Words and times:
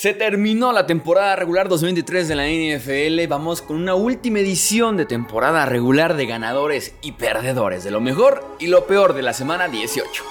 Se 0.00 0.14
terminó 0.14 0.72
la 0.72 0.86
temporada 0.86 1.36
regular 1.36 1.68
2023 1.68 2.26
de 2.26 2.34
la 2.34 2.46
NFL. 2.46 3.28
Vamos 3.28 3.60
con 3.60 3.76
una 3.76 3.94
última 3.94 4.38
edición 4.38 4.96
de 4.96 5.04
temporada 5.04 5.66
regular 5.66 6.16
de 6.16 6.24
ganadores 6.24 6.94
y 7.02 7.12
perdedores, 7.12 7.84
de 7.84 7.90
lo 7.90 8.00
mejor 8.00 8.56
y 8.58 8.68
lo 8.68 8.86
peor 8.86 9.12
de 9.12 9.20
la 9.20 9.34
semana 9.34 9.68
18. 9.68 10.24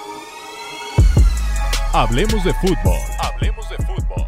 Hablemos 1.92 2.42
de 2.42 2.52
fútbol. 2.54 2.98
Hablemos 3.20 3.70
de 3.70 3.76
fútbol. 3.76 4.26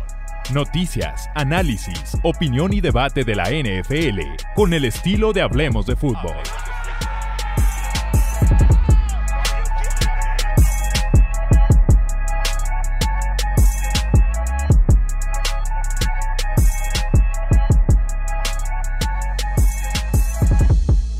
Noticias, 0.54 1.28
análisis, 1.34 2.16
opinión 2.22 2.72
y 2.72 2.80
debate 2.80 3.24
de 3.24 3.34
la 3.34 3.50
NFL 3.50 4.20
con 4.54 4.72
el 4.72 4.84
estilo 4.84 5.32
de 5.32 5.42
Hablemos 5.42 5.86
de 5.86 5.96
fútbol. 5.96 6.36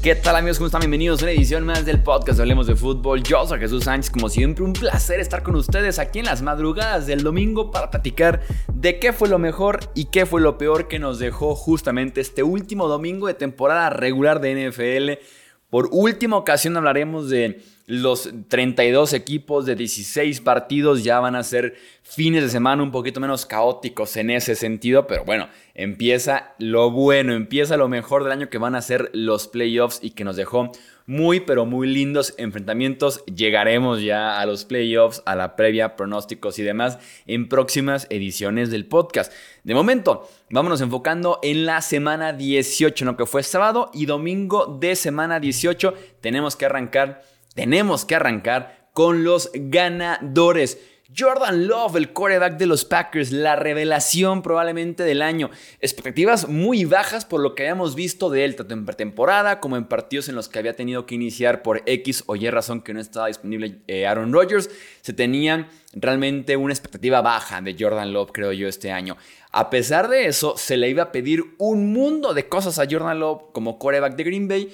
¿Qué 0.02 0.16
tal 0.16 0.34
amigos? 0.34 0.59
¿Cómo 0.59 0.66
están? 0.66 0.80
Bienvenidos 0.80 1.23
a 1.23 1.27
una 1.27 1.33
edición 1.33 1.65
más 1.65 1.87
del 1.87 2.02
podcast 2.02 2.41
Hablemos 2.41 2.66
de 2.66 2.74
Fútbol. 2.74 3.23
Yo 3.23 3.47
soy 3.47 3.60
Jesús 3.60 3.84
Sánchez, 3.84 4.10
como 4.10 4.29
siempre 4.29 4.65
un 4.65 4.73
placer 4.73 5.20
estar 5.20 5.45
con 5.45 5.55
ustedes 5.55 6.01
aquí 6.01 6.19
en 6.19 6.24
las 6.24 6.43
madrugadas 6.43 7.06
del 7.06 7.23
domingo 7.23 7.70
para 7.70 7.88
platicar 7.88 8.41
de 8.74 8.98
qué 8.98 9.12
fue 9.12 9.29
lo 9.29 9.38
mejor 9.38 9.79
y 9.95 10.07
qué 10.07 10.27
fue 10.27 10.41
lo 10.41 10.59
peor 10.59 10.88
que 10.88 10.98
nos 10.98 11.20
dejó 11.20 11.55
justamente 11.55 12.20
este 12.20 12.43
último 12.43 12.88
domingo 12.88 13.29
de 13.29 13.34
temporada 13.34 13.91
regular 13.91 14.41
de 14.41 14.69
NFL. 14.69 15.24
Por 15.70 15.88
última 15.93 16.37
ocasión 16.37 16.77
hablaremos 16.77 17.30
de 17.30 17.62
los 17.92 18.30
32 18.48 19.12
equipos 19.12 19.66
de 19.66 19.74
16 19.74 20.41
partidos 20.41 21.05
ya 21.05 21.20
van 21.20 21.37
a 21.37 21.42
ser 21.42 21.74
fines 22.02 22.42
de 22.42 22.48
semana 22.48 22.82
un 22.82 22.91
poquito 22.91 23.20
menos 23.20 23.45
caóticos 23.45 24.16
en 24.16 24.30
ese 24.30 24.55
sentido, 24.55 25.06
pero 25.06 25.27
bueno, 25.27 25.51
empieza 25.74 26.54
lo 26.59 26.90
bueno, 26.90 27.35
empieza 27.35 27.76
lo 27.76 27.88
mejor 27.88 28.23
del 28.23 28.32
año 28.32 28.48
que 28.48 28.57
van 28.57 28.76
a 28.76 28.80
ser 28.80 29.10
los 29.13 29.46
playoffs 29.46 29.98
y 30.02 30.13
que 30.13 30.24
nos 30.24 30.37
dejó 30.37 30.73
muy 31.04 31.40
pero 31.40 31.66
muy 31.66 31.87
lindos 31.87 32.35
enfrentamientos. 32.38 33.23
Llegaremos 33.26 34.01
ya 34.01 34.40
a 34.40 34.46
los 34.46 34.65
playoffs, 34.65 35.23
a 35.26 35.37
la 35.37 35.54
previa, 35.54 35.95
pronósticos 35.95 36.59
y 36.59 36.63
demás 36.63 36.98
en 37.26 37.46
próximas 37.51 38.07
ediciones 38.09 38.70
del 38.70 38.87
podcast. 38.87 39.30
De 39.65 39.74
momento, 39.74 40.26
vámonos 40.48 40.80
enfocando 40.80 41.40
en 41.43 41.66
la 41.66 41.82
semana 41.82 42.32
18, 42.32 43.04
¿no? 43.04 43.18
que 43.18 43.26
fue 43.26 43.43
sábado 43.43 43.90
y 43.93 44.07
domingo 44.07 44.79
de 44.80 44.96
semana 44.96 45.40
18. 45.40 45.93
Tenemos 46.23 46.57
que 46.57 46.65
arrancar 46.65 47.23
tenemos 47.54 48.04
que 48.04 48.14
arrancar 48.14 48.88
con 48.92 49.24
los 49.24 49.50
ganadores. 49.54 50.78
Jordan 51.14 51.66
Love, 51.66 51.96
el 51.96 52.12
quarterback 52.12 52.56
de 52.56 52.64
los 52.64 52.86
Packers, 52.86 53.32
la 53.32 53.54
revelación 53.54 54.40
probablemente 54.40 55.02
del 55.02 55.20
año. 55.20 55.50
Expectativas 55.80 56.48
muy 56.48 56.86
bajas 56.86 57.26
por 57.26 57.40
lo 57.40 57.54
que 57.54 57.64
habíamos 57.64 57.95
visto 57.95 58.30
de 58.30 58.46
él, 58.46 58.56
tanto 58.56 58.73
en 58.73 58.86
pretemporada 58.86 59.60
como 59.60 59.76
en 59.76 59.84
partidos 59.84 60.30
en 60.30 60.36
los 60.36 60.48
que 60.48 60.58
había 60.58 60.74
tenido 60.74 61.04
que 61.04 61.14
iniciar 61.14 61.62
por 61.62 61.82
X 61.84 62.24
o 62.26 62.36
Y 62.36 62.48
razón 62.48 62.80
que 62.80 62.95
no 62.95 63.00
estaba 63.00 63.26
disponible 63.26 63.82
eh, 63.88 64.06
Aaron 64.06 64.32
Rodgers. 64.32 64.70
Se 65.03 65.12
tenían 65.12 65.69
realmente 65.92 66.56
una 66.56 66.72
expectativa 66.72 67.20
baja 67.20 67.60
de 67.60 67.76
Jordan 67.78 68.12
Love, 68.12 68.30
creo 68.32 68.53
yo, 68.53 68.66
este 68.66 68.91
año. 68.91 69.19
A 69.50 69.69
pesar 69.69 70.08
de 70.08 70.26
eso, 70.26 70.56
se 70.56 70.78
le 70.78 70.88
iba 70.88 71.03
a 71.03 71.12
pedir 71.12 71.44
un 71.58 71.92
mundo 71.92 72.32
de 72.32 72.48
cosas 72.48 72.78
a 72.78 72.86
Jordan 72.91 73.20
Love 73.20 73.53
como 73.53 73.78
quarterback 73.78 74.16
de 74.16 74.25
Green 74.25 74.48
Bay 74.48 74.72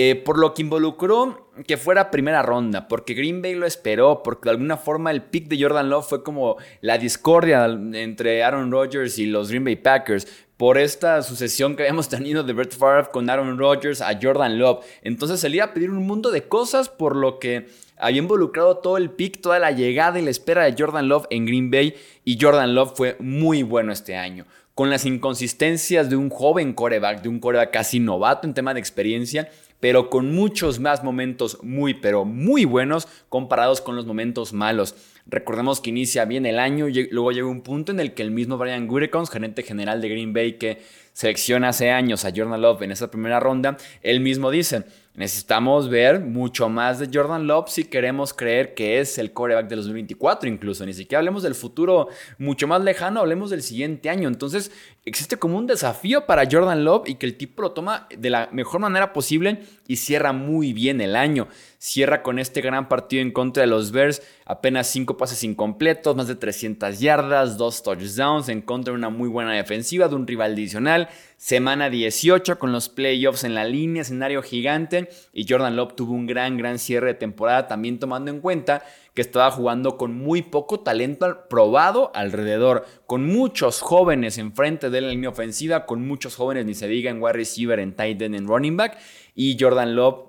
eh, 0.00 0.14
por 0.14 0.38
lo 0.38 0.54
que 0.54 0.62
involucró 0.62 1.50
que 1.66 1.76
fuera 1.76 2.12
primera 2.12 2.40
ronda, 2.40 2.86
porque 2.86 3.14
Green 3.14 3.42
Bay 3.42 3.56
lo 3.56 3.66
esperó, 3.66 4.22
porque 4.22 4.44
de 4.44 4.50
alguna 4.52 4.76
forma 4.76 5.10
el 5.10 5.24
pick 5.24 5.48
de 5.48 5.60
Jordan 5.60 5.90
Love 5.90 6.08
fue 6.08 6.22
como 6.22 6.56
la 6.82 6.98
discordia 6.98 7.64
entre 7.64 8.44
Aaron 8.44 8.70
Rodgers 8.70 9.18
y 9.18 9.26
los 9.26 9.48
Green 9.48 9.64
Bay 9.64 9.74
Packers, 9.74 10.28
por 10.56 10.78
esta 10.78 11.20
sucesión 11.22 11.74
que 11.74 11.82
habíamos 11.82 12.08
tenido 12.16 12.44
de 12.44 12.52
Brett 12.52 12.76
Favre 12.76 13.08
con 13.10 13.28
Aaron 13.28 13.58
Rodgers 13.58 14.00
a 14.00 14.16
Jordan 14.22 14.56
Love. 14.56 14.84
Entonces 15.02 15.40
se 15.40 15.48
le 15.48 15.56
iba 15.56 15.64
a 15.64 15.74
pedir 15.74 15.90
un 15.90 16.06
mundo 16.06 16.30
de 16.30 16.46
cosas 16.46 16.88
por 16.88 17.16
lo 17.16 17.40
que 17.40 17.66
había 17.96 18.20
involucrado 18.20 18.76
todo 18.76 18.98
el 18.98 19.10
pick, 19.10 19.40
toda 19.40 19.58
la 19.58 19.72
llegada 19.72 20.20
y 20.20 20.22
la 20.22 20.30
espera 20.30 20.62
de 20.62 20.76
Jordan 20.78 21.08
Love 21.08 21.26
en 21.30 21.44
Green 21.44 21.72
Bay 21.72 21.96
y 22.24 22.38
Jordan 22.40 22.72
Love 22.72 22.92
fue 22.94 23.16
muy 23.18 23.64
bueno 23.64 23.90
este 23.90 24.14
año 24.14 24.46
con 24.78 24.90
las 24.90 25.04
inconsistencias 25.04 26.08
de 26.08 26.14
un 26.14 26.30
joven 26.30 26.72
coreback, 26.72 27.22
de 27.22 27.28
un 27.28 27.40
coreback 27.40 27.72
casi 27.72 27.98
novato 27.98 28.46
en 28.46 28.54
tema 28.54 28.74
de 28.74 28.78
experiencia, 28.78 29.50
pero 29.80 30.10
con 30.10 30.34
muchos 30.34 30.80
más 30.80 31.04
momentos 31.04 31.58
muy, 31.62 31.94
pero 31.94 32.24
muy 32.24 32.64
buenos 32.64 33.08
comparados 33.28 33.80
con 33.80 33.96
los 33.96 34.06
momentos 34.06 34.52
malos. 34.52 34.94
Recordemos 35.26 35.80
que 35.80 35.90
inicia 35.90 36.24
bien 36.24 36.46
el 36.46 36.58
año 36.58 36.88
y 36.88 37.08
luego 37.10 37.32
llega 37.32 37.46
un 37.46 37.60
punto 37.60 37.92
en 37.92 38.00
el 38.00 38.14
que 38.14 38.22
el 38.22 38.30
mismo 38.30 38.56
Brian 38.56 38.86
Gutekunst, 38.86 39.32
gerente 39.32 39.62
general 39.62 40.00
de 40.00 40.08
Green 40.08 40.32
Bay, 40.32 40.54
que 40.54 40.78
selecciona 41.12 41.68
hace 41.68 41.90
años 41.90 42.24
a 42.24 42.30
Jordan 42.34 42.62
Love 42.62 42.82
en 42.82 42.92
esa 42.92 43.10
primera 43.10 43.40
ronda, 43.40 43.76
él 44.02 44.20
mismo 44.20 44.50
dice, 44.50 44.84
necesitamos 45.18 45.88
ver 45.88 46.20
mucho 46.20 46.68
más 46.68 47.00
de 47.00 47.10
Jordan 47.12 47.48
Love 47.48 47.68
si 47.68 47.84
queremos 47.84 48.32
creer 48.32 48.74
que 48.74 49.00
es 49.00 49.18
el 49.18 49.32
coreback 49.32 49.66
de 49.68 49.74
2024 49.76 50.48
incluso, 50.48 50.86
ni 50.86 50.94
siquiera 50.94 51.18
hablemos 51.18 51.42
del 51.42 51.56
futuro 51.56 52.08
mucho 52.38 52.68
más 52.68 52.82
lejano, 52.82 53.18
hablemos 53.20 53.50
del 53.50 53.62
siguiente 53.62 54.10
año. 54.10 54.28
Entonces 54.28 54.70
existe 55.04 55.36
como 55.36 55.58
un 55.58 55.66
desafío 55.66 56.24
para 56.24 56.48
Jordan 56.50 56.84
Love 56.84 57.08
y 57.08 57.14
que 57.16 57.26
el 57.26 57.36
tipo 57.36 57.62
lo 57.62 57.72
toma 57.72 58.06
de 58.16 58.30
la 58.30 58.48
mejor 58.52 58.80
manera 58.80 59.12
posible 59.12 59.64
y 59.88 59.96
cierra 59.96 60.32
muy 60.32 60.72
bien 60.72 61.00
el 61.00 61.16
año. 61.16 61.48
Cierra 61.80 62.24
con 62.24 62.40
este 62.40 62.60
gran 62.60 62.88
partido 62.88 63.22
en 63.22 63.30
contra 63.30 63.60
de 63.60 63.68
los 63.68 63.92
Bears, 63.92 64.20
apenas 64.44 64.88
5 64.88 65.16
pases 65.16 65.44
incompletos, 65.44 66.16
más 66.16 66.26
de 66.26 66.34
300 66.34 66.98
yardas, 66.98 67.56
2 67.56 67.82
touchdowns 67.84 68.48
en 68.48 68.62
contra 68.62 68.92
de 68.92 68.98
una 68.98 69.10
muy 69.10 69.28
buena 69.28 69.52
defensiva 69.52 70.08
de 70.08 70.16
un 70.16 70.26
rival 70.26 70.54
adicional. 70.54 71.08
Semana 71.36 71.88
18 71.88 72.58
con 72.58 72.72
los 72.72 72.88
playoffs 72.88 73.44
en 73.44 73.54
la 73.54 73.64
línea, 73.64 74.02
escenario 74.02 74.42
gigante 74.42 75.08
y 75.32 75.46
Jordan 75.48 75.76
Love 75.76 75.94
tuvo 75.94 76.14
un 76.14 76.26
gran, 76.26 76.56
gran 76.56 76.80
cierre 76.80 77.06
de 77.06 77.14
temporada 77.14 77.68
también 77.68 78.00
tomando 78.00 78.32
en 78.32 78.40
cuenta 78.40 78.82
que 79.14 79.22
estaba 79.22 79.48
jugando 79.52 79.96
con 79.96 80.16
muy 80.16 80.42
poco 80.42 80.80
talento 80.80 81.48
probado 81.48 82.10
alrededor, 82.12 82.86
con 83.06 83.24
muchos 83.24 83.82
jóvenes 83.82 84.36
enfrente 84.38 84.90
de 84.90 85.00
la 85.00 85.10
línea 85.10 85.30
ofensiva, 85.30 85.86
con 85.86 86.04
muchos 86.04 86.34
jóvenes, 86.34 86.66
ni 86.66 86.74
se 86.74 86.88
diga 86.88 87.08
en 87.08 87.22
wide 87.22 87.34
receiver, 87.34 87.78
en 87.78 87.94
tight 87.94 88.20
end, 88.20 88.34
en 88.34 88.48
running 88.48 88.76
back 88.76 88.98
y 89.36 89.56
Jordan 89.60 89.94
Love 89.94 90.24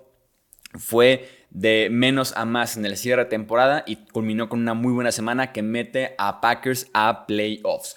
fue 0.77 1.38
de 1.49 1.89
menos 1.91 2.33
a 2.35 2.45
más 2.45 2.77
en 2.77 2.85
el 2.85 2.97
cierre 2.97 3.23
de 3.23 3.29
temporada 3.29 3.83
y 3.87 3.97
culminó 3.97 4.49
con 4.49 4.59
una 4.59 4.73
muy 4.73 4.93
buena 4.93 5.11
semana 5.11 5.51
que 5.51 5.61
mete 5.61 6.15
a 6.17 6.41
Packers 6.41 6.87
a 6.93 7.25
playoffs. 7.25 7.95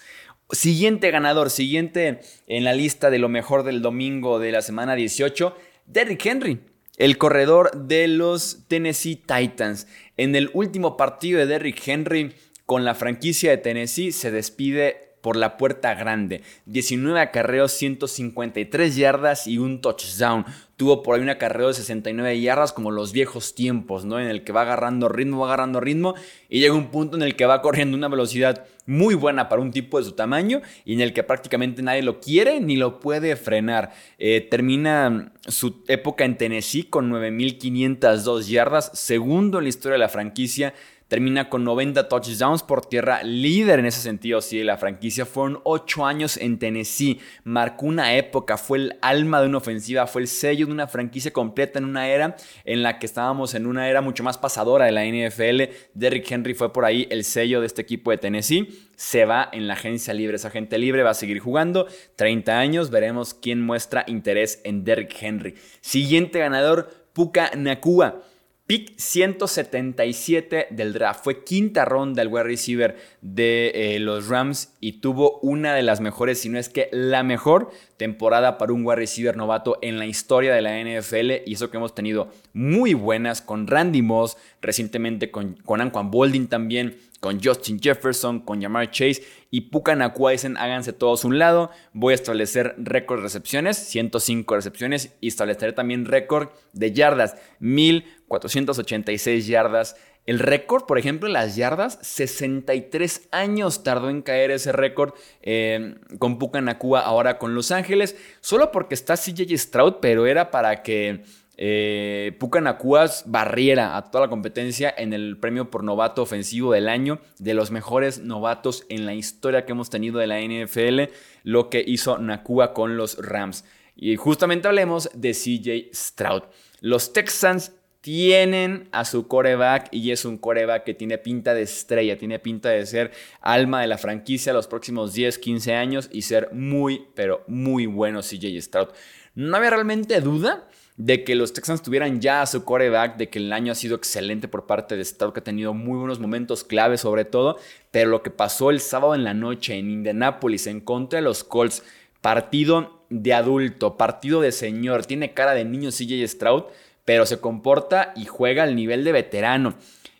Siguiente 0.50 1.10
ganador, 1.10 1.50
siguiente 1.50 2.20
en 2.46 2.64
la 2.64 2.74
lista 2.74 3.10
de 3.10 3.18
lo 3.18 3.28
mejor 3.28 3.62
del 3.62 3.82
domingo 3.82 4.38
de 4.38 4.52
la 4.52 4.62
semana 4.62 4.94
18, 4.94 5.56
Derrick 5.86 6.24
Henry, 6.24 6.60
el 6.98 7.18
corredor 7.18 7.86
de 7.86 8.08
los 8.08 8.64
Tennessee 8.68 9.16
Titans. 9.16 9.86
En 10.16 10.36
el 10.36 10.50
último 10.52 10.96
partido 10.96 11.38
de 11.38 11.46
Derrick 11.46 11.86
Henry 11.86 12.34
con 12.66 12.84
la 12.84 12.94
franquicia 12.94 13.50
de 13.50 13.58
Tennessee 13.58 14.12
se 14.12 14.30
despide 14.30 15.11
por 15.22 15.36
la 15.36 15.56
puerta 15.56 15.94
grande. 15.94 16.42
19 16.66 17.18
acarreos, 17.20 17.72
153 17.72 18.96
yardas 18.96 19.46
y 19.46 19.56
un 19.56 19.80
touchdown. 19.80 20.44
Tuvo 20.76 21.02
por 21.02 21.14
ahí 21.14 21.22
un 21.22 21.30
acarreo 21.30 21.68
de 21.68 21.74
69 21.74 22.40
yardas 22.40 22.72
como 22.72 22.90
los 22.90 23.12
viejos 23.12 23.54
tiempos, 23.54 24.04
¿no? 24.04 24.18
En 24.18 24.26
el 24.26 24.42
que 24.42 24.52
va 24.52 24.62
agarrando 24.62 25.08
ritmo, 25.08 25.38
va 25.38 25.46
agarrando 25.46 25.80
ritmo 25.80 26.14
y 26.48 26.58
llega 26.58 26.74
un 26.74 26.90
punto 26.90 27.16
en 27.16 27.22
el 27.22 27.36
que 27.36 27.46
va 27.46 27.62
corriendo 27.62 27.96
una 27.96 28.08
velocidad 28.08 28.66
muy 28.84 29.14
buena 29.14 29.48
para 29.48 29.62
un 29.62 29.70
tipo 29.70 29.98
de 29.98 30.04
su 30.04 30.12
tamaño 30.12 30.60
y 30.84 30.94
en 30.94 31.00
el 31.00 31.12
que 31.12 31.22
prácticamente 31.22 31.82
nadie 31.82 32.02
lo 32.02 32.20
quiere 32.20 32.60
ni 32.60 32.74
lo 32.74 32.98
puede 32.98 33.36
frenar. 33.36 33.92
Eh, 34.18 34.46
termina 34.50 35.32
su 35.46 35.84
época 35.86 36.24
en 36.24 36.36
Tennessee 36.36 36.84
con 36.84 37.12
9.502 37.12 38.48
yardas, 38.48 38.90
segundo 38.94 39.58
en 39.58 39.64
la 39.64 39.68
historia 39.68 39.92
de 39.92 39.98
la 39.98 40.08
franquicia 40.08 40.74
termina 41.12 41.50
con 41.50 41.62
90 41.62 42.08
touchdowns 42.08 42.62
por 42.62 42.86
tierra, 42.86 43.22
líder 43.22 43.80
en 43.80 43.84
ese 43.84 44.00
sentido, 44.00 44.40
sí, 44.40 44.64
la 44.64 44.78
franquicia. 44.78 45.26
Fueron 45.26 45.60
8 45.64 46.06
años 46.06 46.38
en 46.38 46.58
Tennessee, 46.58 47.20
marcó 47.44 47.84
una 47.84 48.16
época, 48.16 48.56
fue 48.56 48.78
el 48.78 48.98
alma 49.02 49.42
de 49.42 49.48
una 49.48 49.58
ofensiva, 49.58 50.06
fue 50.06 50.22
el 50.22 50.26
sello 50.26 50.64
de 50.64 50.72
una 50.72 50.86
franquicia 50.86 51.30
completa 51.30 51.78
en 51.78 51.84
una 51.84 52.08
era 52.08 52.34
en 52.64 52.82
la 52.82 52.98
que 52.98 53.04
estábamos 53.04 53.54
en 53.54 53.66
una 53.66 53.90
era 53.90 54.00
mucho 54.00 54.22
más 54.22 54.38
pasadora 54.38 54.86
de 54.86 54.92
la 54.92 55.04
NFL. 55.04 55.74
Derrick 55.92 56.30
Henry 56.30 56.54
fue 56.54 56.72
por 56.72 56.86
ahí 56.86 57.06
el 57.10 57.24
sello 57.24 57.60
de 57.60 57.66
este 57.66 57.82
equipo 57.82 58.10
de 58.10 58.16
Tennessee. 58.16 58.88
Se 58.96 59.26
va 59.26 59.50
en 59.52 59.68
la 59.68 59.74
agencia 59.74 60.14
libre, 60.14 60.36
esa 60.36 60.48
gente 60.48 60.78
libre 60.78 61.02
va 61.02 61.10
a 61.10 61.14
seguir 61.14 61.40
jugando. 61.40 61.88
30 62.16 62.58
años, 62.58 62.88
veremos 62.88 63.34
quién 63.34 63.60
muestra 63.60 64.04
interés 64.06 64.62
en 64.64 64.82
Derrick 64.82 65.14
Henry. 65.20 65.56
Siguiente 65.82 66.38
ganador, 66.38 66.88
Puka 67.12 67.50
Nakua. 67.54 68.22
Pick 68.66 68.94
177 68.96 70.68
del 70.70 70.92
draft. 70.92 71.24
Fue 71.24 71.42
quinta 71.44 71.84
ronda 71.84 72.22
el 72.22 72.28
wide 72.28 72.44
receiver 72.44 72.96
de 73.20 73.72
eh, 73.74 73.98
los 73.98 74.28
Rams 74.28 74.74
y 74.80 75.00
tuvo 75.00 75.40
una 75.40 75.74
de 75.74 75.82
las 75.82 76.00
mejores, 76.00 76.40
si 76.40 76.48
no 76.48 76.58
es 76.58 76.68
que 76.68 76.88
la 76.92 77.22
mejor 77.24 77.70
temporada 77.96 78.58
para 78.58 78.72
un 78.72 78.86
wide 78.86 78.96
receiver 78.96 79.36
novato 79.36 79.78
en 79.82 79.98
la 79.98 80.06
historia 80.06 80.54
de 80.54 80.62
la 80.62 80.80
NFL. 80.80 81.42
Y 81.44 81.54
eso 81.54 81.70
que 81.70 81.76
hemos 81.76 81.94
tenido 81.94 82.30
muy 82.52 82.94
buenas 82.94 83.42
con 83.42 83.66
Randy 83.66 84.00
Moss, 84.00 84.36
recientemente 84.60 85.30
con, 85.30 85.54
con 85.64 85.80
Anquan 85.80 86.10
Bolding 86.10 86.46
también 86.46 86.96
con 87.22 87.40
Justin 87.40 87.78
Jefferson, 87.80 88.40
con 88.40 88.60
Jamar 88.60 88.90
Chase 88.90 89.22
y 89.48 89.60
Puka 89.70 89.94
Nakua 89.94 90.32
dicen 90.32 90.56
háganse 90.56 90.92
todos 90.92 91.24
un 91.24 91.38
lado. 91.38 91.70
Voy 91.92 92.10
a 92.10 92.16
establecer 92.16 92.74
récord 92.78 93.18
de 93.18 93.22
recepciones, 93.22 93.76
105 93.76 94.56
recepciones 94.56 95.14
y 95.20 95.28
estableceré 95.28 95.72
también 95.72 96.04
récord 96.04 96.48
de 96.72 96.90
yardas, 96.92 97.36
1486 97.60 99.46
yardas. 99.46 99.94
El 100.26 100.40
récord, 100.40 100.84
por 100.84 100.98
ejemplo, 100.98 101.28
en 101.28 101.34
las 101.34 101.54
yardas, 101.54 102.00
63 102.02 103.28
años 103.30 103.84
tardó 103.84 104.10
en 104.10 104.22
caer 104.22 104.50
ese 104.50 104.72
récord 104.72 105.14
eh, 105.42 105.94
con 106.18 106.40
Puka 106.40 106.60
Nakua 106.60 107.02
ahora 107.02 107.38
con 107.38 107.54
Los 107.54 107.70
Ángeles, 107.70 108.16
solo 108.40 108.72
porque 108.72 108.96
está 108.96 109.14
CJ 109.16 109.56
Stroud, 109.56 109.94
pero 110.00 110.26
era 110.26 110.50
para 110.50 110.82
que 110.82 111.22
eh, 111.56 112.34
Pucanacuas 112.38 113.24
barriera 113.26 113.96
a 113.96 114.10
toda 114.10 114.24
la 114.24 114.30
competencia 114.30 114.92
en 114.96 115.12
el 115.12 115.36
premio 115.38 115.70
por 115.70 115.84
novato 115.84 116.22
ofensivo 116.22 116.72
del 116.72 116.88
año, 116.88 117.20
de 117.38 117.54
los 117.54 117.70
mejores 117.70 118.20
novatos 118.20 118.84
en 118.88 119.06
la 119.06 119.14
historia 119.14 119.64
que 119.64 119.72
hemos 119.72 119.90
tenido 119.90 120.18
de 120.18 120.26
la 120.26 120.40
NFL, 120.40 121.12
lo 121.44 121.68
que 121.68 121.84
hizo 121.86 122.18
Nakua 122.18 122.72
con 122.72 122.96
los 122.96 123.18
Rams. 123.18 123.64
Y 123.94 124.16
justamente 124.16 124.68
hablemos 124.68 125.10
de 125.14 125.32
CJ 125.32 125.94
Stroud. 125.94 126.42
Los 126.80 127.12
Texans 127.12 127.72
tienen 128.00 128.88
a 128.90 129.04
su 129.04 129.28
coreback 129.28 129.88
y 129.92 130.10
es 130.10 130.24
un 130.24 130.36
coreback 130.38 130.82
que 130.82 130.94
tiene 130.94 131.18
pinta 131.18 131.54
de 131.54 131.62
estrella, 131.62 132.18
tiene 132.18 132.40
pinta 132.40 132.70
de 132.70 132.84
ser 132.84 133.12
alma 133.40 133.80
de 133.80 133.86
la 133.86 133.96
franquicia 133.96 134.52
los 134.52 134.66
próximos 134.66 135.12
10, 135.12 135.38
15 135.38 135.74
años 135.74 136.10
y 136.12 136.22
ser 136.22 136.52
muy, 136.52 137.06
pero 137.14 137.44
muy 137.46 137.86
bueno 137.86 138.20
CJ 138.20 138.60
Stroud. 138.60 138.88
No 139.36 139.56
había 139.56 139.70
realmente 139.70 140.20
duda 140.20 140.66
de 140.96 141.24
que 141.24 141.34
los 141.34 141.52
Texans 141.52 141.82
tuvieran 141.82 142.20
ya 142.20 142.42
a 142.42 142.46
su 142.46 142.64
coreback, 142.64 143.16
de 143.16 143.28
que 143.28 143.38
el 143.38 143.52
año 143.52 143.72
ha 143.72 143.74
sido 143.74 143.96
excelente 143.96 144.48
por 144.48 144.66
parte 144.66 144.96
de 144.96 145.04
Stroud, 145.04 145.32
que 145.32 145.40
ha 145.40 145.44
tenido 145.44 145.74
muy 145.74 145.98
buenos 145.98 146.20
momentos 146.20 146.64
clave 146.64 146.98
sobre 146.98 147.24
todo, 147.24 147.58
pero 147.90 148.10
lo 148.10 148.22
que 148.22 148.30
pasó 148.30 148.70
el 148.70 148.80
sábado 148.80 149.14
en 149.14 149.24
la 149.24 149.34
noche 149.34 149.74
en 149.74 149.90
Indianapolis 149.90 150.66
en 150.66 150.80
contra 150.80 151.18
de 151.18 151.24
los 151.24 151.44
Colts, 151.44 151.82
partido 152.20 153.04
de 153.08 153.34
adulto, 153.34 153.96
partido 153.96 154.40
de 154.40 154.52
señor, 154.52 155.06
tiene 155.06 155.32
cara 155.32 155.54
de 155.54 155.64
niño 155.64 155.90
CJ 155.90 156.26
Stroud, 156.28 156.64
pero 157.04 157.26
se 157.26 157.40
comporta 157.40 158.12
y 158.14 158.26
juega 158.26 158.62
al 158.62 158.76
nivel 158.76 159.04
de 159.04 159.12
veterano. 159.12 159.74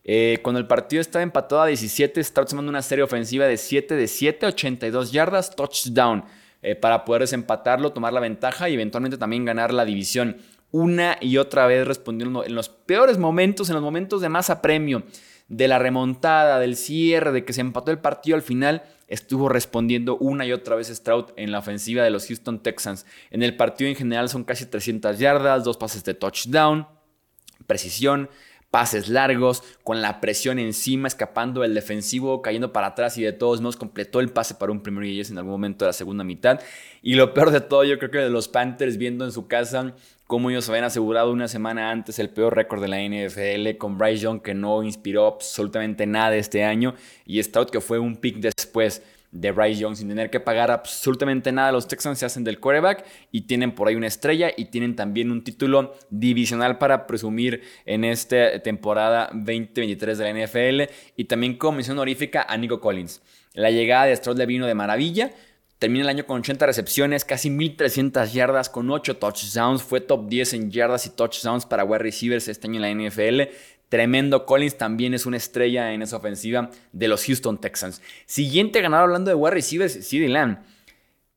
Eh, 0.04 0.38
cuando 0.42 0.58
el 0.58 0.66
partido 0.66 1.00
estaba 1.00 1.22
empatado 1.22 1.62
a 1.62 1.66
17, 1.66 2.22
Stroud 2.24 2.48
se 2.48 2.56
manda 2.56 2.70
una 2.70 2.82
serie 2.82 3.04
ofensiva 3.04 3.46
de 3.46 3.56
7 3.56 3.94
de 3.94 4.08
7, 4.08 4.46
82 4.46 5.12
yardas, 5.12 5.54
touchdown. 5.54 6.24
Eh, 6.64 6.76
para 6.76 7.04
poder 7.04 7.22
desempatarlo, 7.22 7.92
tomar 7.92 8.12
la 8.12 8.20
ventaja 8.20 8.68
y 8.68 8.74
eventualmente 8.74 9.18
también 9.18 9.44
ganar 9.44 9.74
la 9.74 9.84
división 9.84 10.36
una 10.72 11.18
y 11.20 11.36
otra 11.36 11.66
vez 11.66 11.86
respondiendo 11.86 12.44
en 12.44 12.54
los 12.54 12.68
peores 12.68 13.18
momentos, 13.18 13.68
en 13.68 13.74
los 13.74 13.82
momentos 13.82 14.20
de 14.20 14.28
más 14.28 14.50
apremio, 14.50 15.04
de 15.48 15.68
la 15.68 15.78
remontada, 15.78 16.58
del 16.58 16.76
cierre, 16.76 17.30
de 17.30 17.44
que 17.44 17.52
se 17.52 17.60
empató 17.60 17.90
el 17.90 17.98
partido 17.98 18.36
al 18.36 18.42
final, 18.42 18.82
estuvo 19.06 19.50
respondiendo 19.50 20.16
una 20.16 20.46
y 20.46 20.52
otra 20.52 20.74
vez 20.74 20.88
Stroud 20.88 21.26
en 21.36 21.52
la 21.52 21.58
ofensiva 21.58 22.02
de 22.02 22.10
los 22.10 22.26
Houston 22.26 22.62
Texans. 22.62 23.04
En 23.30 23.42
el 23.42 23.56
partido 23.56 23.90
en 23.90 23.96
general 23.96 24.30
son 24.30 24.44
casi 24.44 24.64
300 24.64 25.18
yardas, 25.18 25.62
dos 25.62 25.76
pases 25.76 26.04
de 26.04 26.14
touchdown, 26.14 26.88
precisión, 27.66 28.30
pases 28.72 29.10
largos, 29.10 29.62
con 29.84 30.00
la 30.00 30.18
presión 30.22 30.58
encima, 30.58 31.06
escapando 31.06 31.62
el 31.62 31.74
defensivo, 31.74 32.40
cayendo 32.40 32.72
para 32.72 32.88
atrás 32.88 33.18
y 33.18 33.22
de 33.22 33.34
todos 33.34 33.60
modos 33.60 33.76
completó 33.76 34.18
el 34.18 34.30
pase 34.30 34.54
para 34.54 34.72
un 34.72 34.80
primer 34.80 35.04
y 35.04 35.20
en 35.20 35.36
algún 35.36 35.52
momento 35.52 35.84
de 35.84 35.90
la 35.90 35.92
segunda 35.92 36.24
mitad. 36.24 36.58
Y 37.02 37.14
lo 37.14 37.34
peor 37.34 37.50
de 37.50 37.60
todo, 37.60 37.84
yo 37.84 37.98
creo 37.98 38.10
que 38.10 38.18
de 38.18 38.30
los 38.30 38.48
Panthers 38.48 38.96
viendo 38.96 39.26
en 39.26 39.32
su 39.32 39.46
casa 39.46 39.94
cómo 40.26 40.48
ellos 40.48 40.66
habían 40.70 40.84
asegurado 40.84 41.32
una 41.32 41.48
semana 41.48 41.90
antes 41.90 42.18
el 42.18 42.30
peor 42.30 42.56
récord 42.56 42.80
de 42.80 42.88
la 42.88 43.02
NFL 43.02 43.76
con 43.76 43.98
Bryce 43.98 44.22
Young 44.22 44.40
que 44.40 44.54
no 44.54 44.82
inspiró 44.82 45.26
absolutamente 45.26 46.06
nada 46.06 46.34
este 46.36 46.64
año 46.64 46.94
y 47.26 47.42
Stroud 47.42 47.68
que 47.68 47.82
fue 47.82 47.98
un 47.98 48.16
pick 48.16 48.36
después 48.36 49.02
de 49.32 49.50
Bryce 49.50 49.80
Young 49.80 49.96
sin 49.96 50.08
tener 50.08 50.30
que 50.30 50.38
pagar 50.38 50.70
absolutamente 50.70 51.50
nada. 51.50 51.72
Los 51.72 51.88
Texans 51.88 52.18
se 52.18 52.26
hacen 52.26 52.44
del 52.44 52.60
quarterback 52.60 53.04
y 53.32 53.42
tienen 53.42 53.74
por 53.74 53.88
ahí 53.88 53.96
una 53.96 54.06
estrella 54.06 54.52
y 54.56 54.66
tienen 54.66 54.94
también 54.94 55.30
un 55.30 55.42
título 55.42 55.94
divisional 56.10 56.78
para 56.78 57.06
presumir 57.06 57.62
en 57.84 58.04
esta 58.04 58.60
temporada 58.62 59.30
2023 59.32 60.18
de 60.18 60.32
la 60.32 60.46
NFL 60.46 60.92
y 61.16 61.24
también 61.24 61.56
como 61.56 61.78
mención 61.78 61.98
honorífica 61.98 62.46
a 62.48 62.56
Nico 62.56 62.80
Collins. 62.80 63.22
La 63.54 63.70
llegada 63.70 64.04
de 64.06 64.16
Stroud 64.16 64.38
le 64.38 64.46
vino 64.46 64.66
de 64.66 64.74
maravilla 64.74 65.32
Termina 65.82 66.04
el 66.04 66.10
año 66.10 66.26
con 66.26 66.38
80 66.38 66.64
recepciones, 66.64 67.24
casi 67.24 67.50
1300 67.50 68.32
yardas, 68.32 68.70
con 68.70 68.88
8 68.88 69.16
touchdowns. 69.16 69.82
Fue 69.82 70.00
top 70.00 70.28
10 70.28 70.52
en 70.52 70.70
yardas 70.70 71.06
y 71.06 71.10
touchdowns 71.10 71.66
para 71.66 71.82
wide 71.82 71.98
receivers 71.98 72.46
este 72.46 72.68
año 72.68 72.76
en 72.76 73.00
la 73.00 73.08
NFL. 73.08 73.52
Tremendo. 73.92 74.46
Collins 74.46 74.78
también 74.78 75.12
es 75.12 75.26
una 75.26 75.36
estrella 75.36 75.92
en 75.92 76.00
esa 76.00 76.16
ofensiva 76.16 76.70
de 76.92 77.08
los 77.08 77.26
Houston 77.26 77.60
Texans. 77.60 78.00
Siguiente 78.24 78.80
ganador 78.80 79.04
hablando 79.04 79.28
de 79.28 79.34
wide 79.34 79.50
receivers, 79.50 80.08
CeeDee 80.08 80.30
Lamb. 80.30 80.60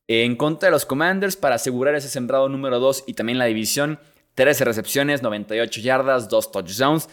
En 0.07 0.37
contra 0.37 0.67
de 0.67 0.71
los 0.71 0.85
Commanders 0.85 1.35
para 1.35 1.55
asegurar 1.55 1.95
ese 1.95 2.07
sembrado 2.07 2.47
número 2.47 2.79
2 2.79 3.03
y 3.07 3.13
también 3.13 3.39
la 3.39 3.43
división. 3.43 3.99
13 4.35 4.63
recepciones, 4.63 5.21
98 5.21 5.81
yardas, 5.81 6.29
2 6.29 6.51
touchdowns. 6.53 7.09